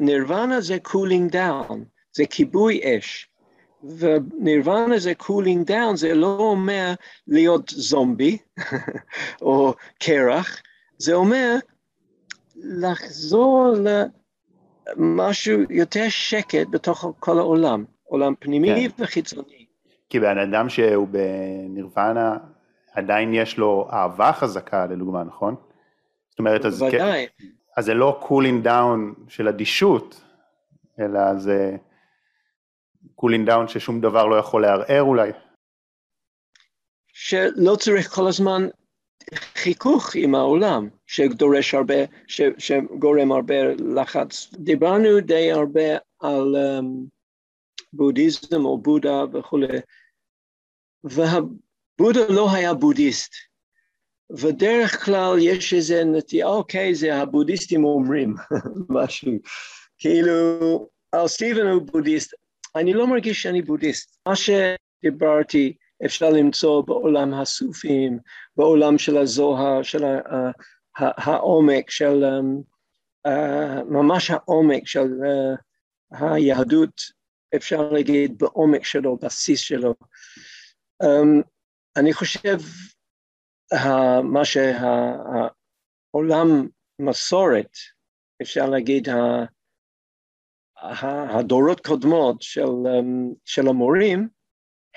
נירוונה 0.00 0.60
זה 0.60 0.78
cooling 0.88 1.32
down, 1.32 1.74
זה 2.12 2.24
כיבוי 2.30 2.80
אש. 2.84 3.30
ונירוונה 3.98 4.98
זה 4.98 5.12
cooling 5.22 5.70
down, 5.70 5.96
זה 5.96 6.14
לא 6.14 6.36
אומר 6.38 6.92
להיות 7.26 7.68
זומבי 7.68 8.38
או 9.42 9.74
קרח, 9.98 10.62
זה 11.00 11.14
אומר 11.14 11.56
לחזור 12.56 13.74
למשהו 14.96 15.60
יותר 15.70 16.04
שקט 16.08 16.66
בתוך 16.70 17.14
כל 17.18 17.38
העולם. 17.38 17.84
עולם 18.04 18.34
פנימי 18.40 18.88
כן. 18.96 19.02
וחיצוני. 19.02 19.66
כי 20.08 20.20
בן 20.20 20.38
אדם 20.38 20.68
שהוא 20.68 21.08
בנירוונה, 21.08 22.36
עדיין 22.92 23.34
יש 23.34 23.58
לו 23.58 23.88
אהבה 23.92 24.32
חזקה 24.32 24.86
לדוגמה, 24.86 25.24
נכון? 25.24 25.54
זאת 26.30 26.38
אומרת, 26.38 26.64
אז, 26.64 26.82
ודאי. 26.82 27.26
אז 27.76 27.84
זה 27.84 27.94
לא 27.94 28.20
cooling 28.22 28.64
down 28.64 29.14
של 29.28 29.48
אדישות, 29.48 30.24
אלא 31.00 31.38
זה 31.38 31.76
cooling 33.14 33.46
down 33.46 33.68
ששום 33.68 34.00
דבר 34.00 34.26
לא 34.26 34.36
יכול 34.36 34.62
לערער 34.62 35.02
אולי. 35.02 35.30
שלא 37.12 37.76
צריך 37.76 38.08
כל 38.08 38.26
הזמן 38.26 38.68
חיכוך 39.34 40.10
עם 40.14 40.34
העולם, 40.34 40.88
שדורש 41.06 41.74
הרבה, 41.74 41.94
ש, 42.26 42.40
שגורם 42.58 43.32
הרבה 43.32 43.54
לחץ. 43.94 44.50
דיברנו 44.54 45.20
די 45.20 45.52
הרבה 45.52 45.96
על 46.20 46.56
um, 46.56 46.84
בודהיזם 47.92 48.64
או 48.64 48.78
בודה 48.78 49.24
וכולי. 49.32 49.78
והבודה 51.04 52.20
לא 52.28 52.52
היה 52.52 52.74
בודהיסט. 52.74 53.34
ודרך 54.30 55.04
כלל 55.04 55.36
יש 55.40 55.74
איזה 55.74 56.04
נטייה, 56.04 56.46
אוקיי, 56.46 56.94
זה 56.94 57.14
הבודהיסטים 57.14 57.84
אומרים 57.84 58.34
משהו. 58.88 59.32
כאילו, 59.98 60.88
על 61.12 61.28
סטיבן 61.28 61.66
הוא 61.66 61.82
בודהיסט. 61.82 62.34
אני 62.76 62.92
לא 62.92 63.06
מרגיש 63.06 63.42
שאני 63.42 63.62
בודהיסט. 63.62 64.16
מה 64.28 64.32
שדיברתי 64.36 65.76
אפשר 66.04 66.30
למצוא 66.30 66.82
בעולם 66.82 67.34
הסופים, 67.34 68.18
בעולם 68.56 68.98
של 68.98 69.16
הזוהר, 69.16 69.82
של 69.82 70.04
העומק, 70.96 71.90
של 71.90 72.24
ממש 73.86 74.30
העומק 74.30 74.86
של 74.86 75.08
היהדות 76.10 77.00
אפשר 77.56 77.90
להגיד 77.92 78.38
בעומק 78.38 78.84
שלו, 78.84 79.16
בסיס 79.16 79.60
שלו. 79.60 79.94
Um, 81.02 81.42
אני 81.96 82.12
חושב 82.12 82.56
מה 84.22 84.44
שהעולם 84.44 85.48
מסורת, 86.98 87.70
אפשר 88.42 88.70
להגיד 88.70 89.08
הדורות 90.82 91.86
קודמות 91.86 92.42
של, 92.42 92.62
um, 92.62 93.34
של 93.44 93.68
המורים, 93.68 94.28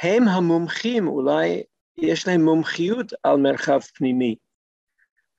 הם 0.02 0.28
המומחים, 0.28 1.08
אולי 1.08 1.64
יש 1.98 2.28
להם 2.28 2.46
מומחיות 2.46 3.14
על 3.24 3.38
מרחב 3.38 3.80
פנימי. 3.80 4.36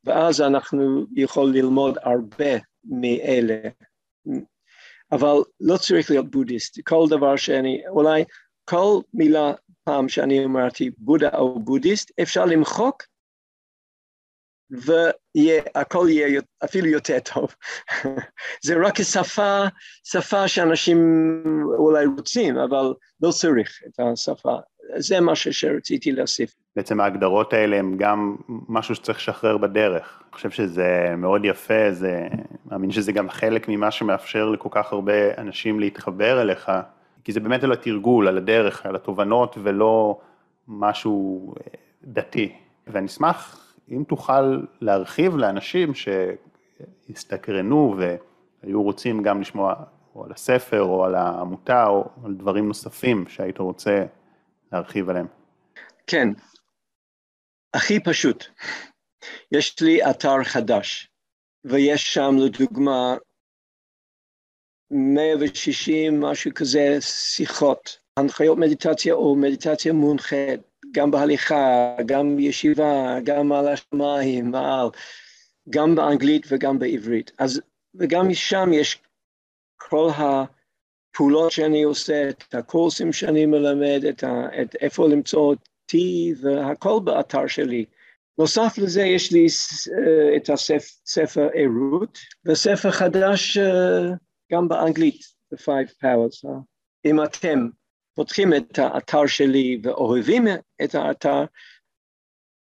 ואז 0.05 0.41
אנחנו 0.41 1.07
יכולים 1.17 1.55
ללמוד 1.55 1.99
הרבה 2.03 2.53
מאלה. 2.85 3.69
אבל 5.13 5.37
לא 5.61 5.77
צריך 5.77 6.11
להיות 6.11 6.31
בודהיסט, 6.31 6.79
כל 6.85 7.07
דבר 7.11 7.37
שאני, 7.37 7.83
אולי 7.89 8.25
כל 8.65 9.01
מילה 9.15 9.53
פעם 9.85 10.09
שאני 10.09 10.45
אמרתי 10.45 10.91
בודה 10.99 11.31
או 11.39 11.61
בודהיסט, 11.61 12.11
אפשר 12.23 12.45
למחוק 12.45 13.03
והכל 14.75 16.07
יהיה 16.11 16.41
אפילו 16.65 16.87
יותר 16.87 17.19
טוב. 17.35 17.55
זה 18.65 18.75
רק 18.87 19.03
שפה, 19.03 19.63
שפה 20.05 20.49
שאנשים 20.49 20.99
אולי 21.79 22.07
רוצים, 22.07 22.59
אבל 22.59 22.95
לא 23.23 23.31
צריך 23.31 23.81
את 23.87 24.01
השפה. 24.01 24.57
זה 24.97 25.21
מה 25.21 25.37
שרציתי 25.37 26.13
להוסיף. 26.13 26.55
בעצם 26.77 27.01
ההגדרות 27.01 27.53
האלה 27.53 27.77
הן 27.77 27.97
גם 27.97 28.37
משהו 28.49 28.95
שצריך 28.95 29.19
לשחרר 29.19 29.57
בדרך. 29.57 30.23
אני 30.23 30.33
חושב 30.33 30.51
שזה 30.51 31.15
מאוד 31.17 31.45
יפה, 31.45 31.93
זה, 31.93 32.29
מאמין 32.67 32.91
שזה 32.91 33.13
גם 33.13 33.31
חלק 33.31 33.69
ממה 33.69 33.91
שמאפשר 33.91 34.49
לכל 34.49 34.69
כך 34.73 34.93
הרבה 34.93 35.35
אנשים 35.39 35.81
להתחבר 35.81 36.43
אליך, 36.43 36.71
כי 37.25 37.33
זה 37.33 37.41
באמת 37.41 37.65
על 37.65 37.73
התרגול, 37.73 38.29
על 38.29 38.37
הדרך, 38.37 38.87
על 38.87 38.97
התובנות, 38.97 39.59
ולא 39.63 40.21
משהו 40.69 41.55
אה, 41.57 41.79
דתי. 42.05 42.53
ואני 42.87 43.07
אשמח 43.07 43.64
אם 43.91 44.05
תוכל 44.09 44.63
להרחיב 44.81 45.37
לאנשים 45.37 45.93
שהסתקרנו 47.09 47.97
והיו 47.99 48.83
רוצים 48.83 49.23
גם 49.23 49.41
לשמוע 49.41 49.75
או 50.15 50.25
על 50.25 50.33
הספר 50.33 50.83
או 50.83 51.05
על 51.05 51.15
העמותה 51.15 51.87
או 51.87 52.09
על 52.25 52.35
דברים 52.35 52.69
נוספים 52.69 53.29
שהיית 53.29 53.59
רוצה 53.59 54.05
להרחיב 54.73 55.11
עליהם. 55.11 55.27
כן, 56.07 56.29
הכי 57.75 58.01
פשוט. 58.01 58.45
יש 59.53 59.81
לי 59.81 60.11
אתר 60.11 60.45
חדש, 60.45 61.09
ויש 61.65 62.15
שם 62.15 62.35
לדוגמה 62.39 63.17
160, 64.91 66.21
משהו 66.21 66.51
כזה, 66.55 67.01
שיחות, 67.01 67.99
הנחיות 68.17 68.59
מדיטציה 68.59 69.15
או 69.15 69.37
מדיטציה 69.37 69.93
מונחית, 69.93 70.61
גם 70.95 71.11
בהליכה, 71.11 71.97
גם 72.07 72.37
בישיבה, 72.37 73.19
גם 73.25 73.53
על 73.53 73.69
השמיים, 73.69 74.51
מעל, 74.51 74.89
גם 75.71 75.95
באנגלית 75.95 76.47
וגם 76.49 76.79
בעברית. 76.79 77.33
אז, 77.39 77.61
וגם 77.95 78.29
משם 78.29 78.71
יש 78.73 79.03
כל 79.77 80.09
הפעולות 80.17 81.53
שאני 81.53 81.83
עושה, 81.83 82.29
את 82.29 82.55
הקורסים 82.55 83.13
שאני 83.13 83.47
מלמד, 83.47 84.05
את, 84.09 84.25
ה, 84.25 84.47
את 84.63 84.77
איפה 84.81 85.09
למצוא 85.09 85.41
אותי, 85.41 86.35
והכל 86.43 87.01
באתר 87.05 87.47
שלי. 87.47 87.85
נוסף 88.39 88.79
לזה 88.79 89.03
יש 89.03 89.33
לי 89.33 89.47
uh, 89.47 90.37
את 90.37 90.51
הספר 90.51 91.49
ערות, 91.55 92.19
וספר 92.45 92.91
חדש 92.91 93.59
uh, 93.59 93.63
גם 94.53 94.69
באנגלית, 94.69 95.21
The 95.55 95.57
Five 95.57 95.91
Powers. 96.03 96.49
אם 97.05 97.23
אתם 97.23 97.69
פותחים 98.15 98.55
את 98.55 98.79
האתר 98.79 99.27
שלי 99.27 99.81
ואוהבים 99.83 100.45
את 100.85 100.95
האתר, 100.95 101.45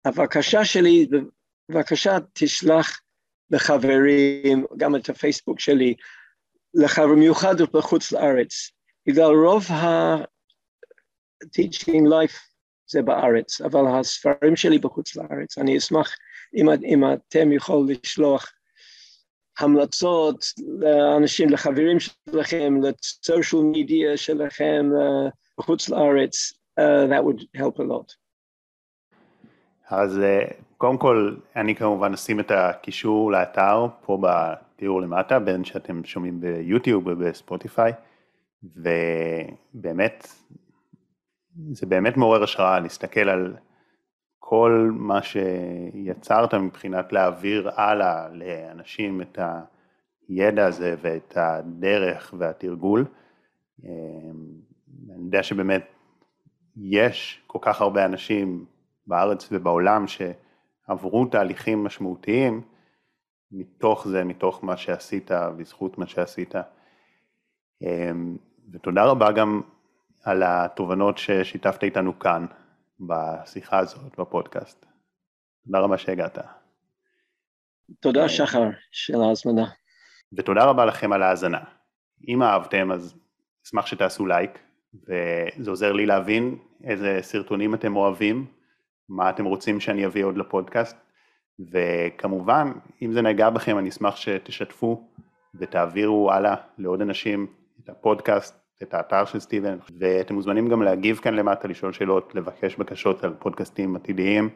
הבקשה 0.04 0.64
שלי, 0.64 1.06
בבקשה 1.70 2.16
תשלח 2.32 3.00
לחברים, 3.50 4.66
גם 4.76 4.96
את 4.96 5.08
הפייסבוק 5.08 5.60
שלי, 5.60 5.94
לחבר 6.74 7.14
מיוחד 7.18 7.54
בחוץ 7.72 8.12
לארץ. 8.12 8.70
בגלל 9.06 9.34
רוב 9.46 9.64
ה-teaching 9.70 10.24
life 12.10 12.38
זה 12.86 13.02
בארץ, 13.02 13.60
אבל 13.60 13.80
הספרים 13.86 14.56
שלי 14.56 14.78
בחוץ 14.78 15.16
לארץ. 15.16 15.58
אני 15.58 15.78
אשמח 15.78 16.16
אם, 16.54 16.70
אם 16.70 17.12
אתם 17.12 17.52
יכולים 17.52 17.96
לשלוח 18.04 18.52
המלצות 19.58 20.44
לאנשים, 20.78 21.48
לחברים 21.50 22.00
שלכם, 22.00 22.74
לסושיאל 22.82 23.62
מדיה 23.62 24.16
שלכם 24.16 24.86
בחוץ 25.58 25.88
לארץ, 25.88 26.52
uh, 26.80 26.82
that 27.10 27.22
would 27.24 27.60
help 27.60 27.78
a 27.78 27.82
lot. 27.82 28.16
אז 29.90 30.18
uh, 30.18 30.54
קודם 30.76 30.98
כל, 30.98 31.36
אני 31.56 31.74
כמובן 31.74 32.12
אשים 32.12 32.40
את 32.40 32.50
הקישור 32.50 33.32
לאתר 33.32 33.86
פה 34.06 34.18
בתיאור 34.22 35.00
למטה, 35.02 35.38
בין 35.38 35.64
שאתם 35.64 36.04
שומעים 36.04 36.40
ביוטיוב 36.40 37.06
ובספוטיפיי, 37.06 37.92
ובאמת, 38.64 40.26
זה 41.72 41.86
באמת 41.86 42.16
מעורר 42.16 42.42
השראה 42.42 42.80
להסתכל 42.80 43.28
על 43.28 43.56
כל 44.48 44.90
מה 44.94 45.20
שיצרת 45.22 46.54
מבחינת 46.54 47.12
להעביר 47.12 47.70
הלאה 47.74 48.28
לאנשים 48.28 49.20
את 49.22 49.38
הידע 50.28 50.66
הזה 50.66 50.94
ואת 51.00 51.36
הדרך 51.36 52.34
והתרגול. 52.38 53.04
אמ, 53.84 53.88
אני 55.14 55.24
יודע 55.24 55.42
שבאמת 55.42 55.86
יש 56.76 57.42
כל 57.46 57.58
כך 57.62 57.80
הרבה 57.80 58.04
אנשים 58.04 58.64
בארץ 59.06 59.48
ובעולם 59.52 60.04
שעברו 60.06 61.26
תהליכים 61.26 61.84
משמעותיים 61.84 62.60
מתוך 63.52 64.08
זה, 64.08 64.24
מתוך 64.24 64.64
מה 64.64 64.76
שעשית, 64.76 65.30
בזכות 65.56 65.98
מה 65.98 66.06
שעשית. 66.06 66.54
אמ, 67.82 68.36
ותודה 68.72 69.04
רבה 69.04 69.32
גם 69.32 69.60
על 70.24 70.42
התובנות 70.46 71.18
ששיתפת 71.18 71.82
איתנו 71.82 72.18
כאן. 72.18 72.46
בשיחה 73.00 73.78
הזאת, 73.78 74.18
בפודקאסט. 74.20 74.86
תודה 75.64 75.78
רבה 75.78 75.98
שהגעת. 75.98 76.38
תודה 78.00 78.22
אה, 78.22 78.28
שחר 78.28 78.62
של 78.90 79.20
ההזמנה. 79.20 79.66
ותודה 80.32 80.64
רבה 80.64 80.84
לכם 80.84 81.12
על 81.12 81.22
ההאזנה. 81.22 81.60
אם 82.28 82.42
אהבתם 82.42 82.92
אז 82.92 83.14
אשמח 83.66 83.86
שתעשו 83.86 84.26
לייק, 84.26 84.58
וזה 84.94 85.70
עוזר 85.70 85.92
לי 85.92 86.06
להבין 86.06 86.58
איזה 86.84 87.18
סרטונים 87.22 87.74
אתם 87.74 87.96
אוהבים, 87.96 88.46
מה 89.08 89.30
אתם 89.30 89.44
רוצים 89.44 89.80
שאני 89.80 90.06
אביא 90.06 90.24
עוד 90.24 90.36
לפודקאסט, 90.36 90.96
וכמובן, 91.70 92.72
אם 93.02 93.12
זה 93.12 93.22
נגע 93.22 93.50
בכם 93.50 93.78
אני 93.78 93.88
אשמח 93.88 94.16
שתשתפו 94.16 95.08
ותעבירו 95.54 96.32
הלאה 96.32 96.54
לעוד 96.78 97.00
אנשים 97.00 97.46
את 97.84 97.88
הפודקאסט, 97.88 98.65
את 98.82 98.94
האתר 98.94 99.24
של 99.24 99.40
סטיבן, 99.40 99.78
ואתם 99.98 100.34
מוזמנים 100.34 100.68
גם 100.68 100.82
להגיב 100.82 101.16
כאן 101.18 101.34
למטה, 101.34 101.68
לשאול 101.68 101.92
שאלות, 101.92 102.34
לבקש 102.34 102.76
בקשות 102.76 103.24
על 103.24 103.34
פודקאסטים 103.38 103.96
עתידיים, 103.96 104.48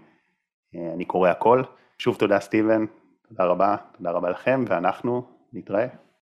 אה, 0.75 0.93
אני 0.95 1.05
קורא 1.05 1.31
הכל. 1.31 1.63
שוב 1.99 2.17
תודה 2.17 2.41
סטיבן, 2.41 2.85
תודה 3.29 3.45
רבה, 3.45 3.77
תודה 3.97 4.11
רבה 4.11 4.31
לכם, 4.31 4.65
ואנחנו 4.69 5.23
נתראה. 5.53 5.87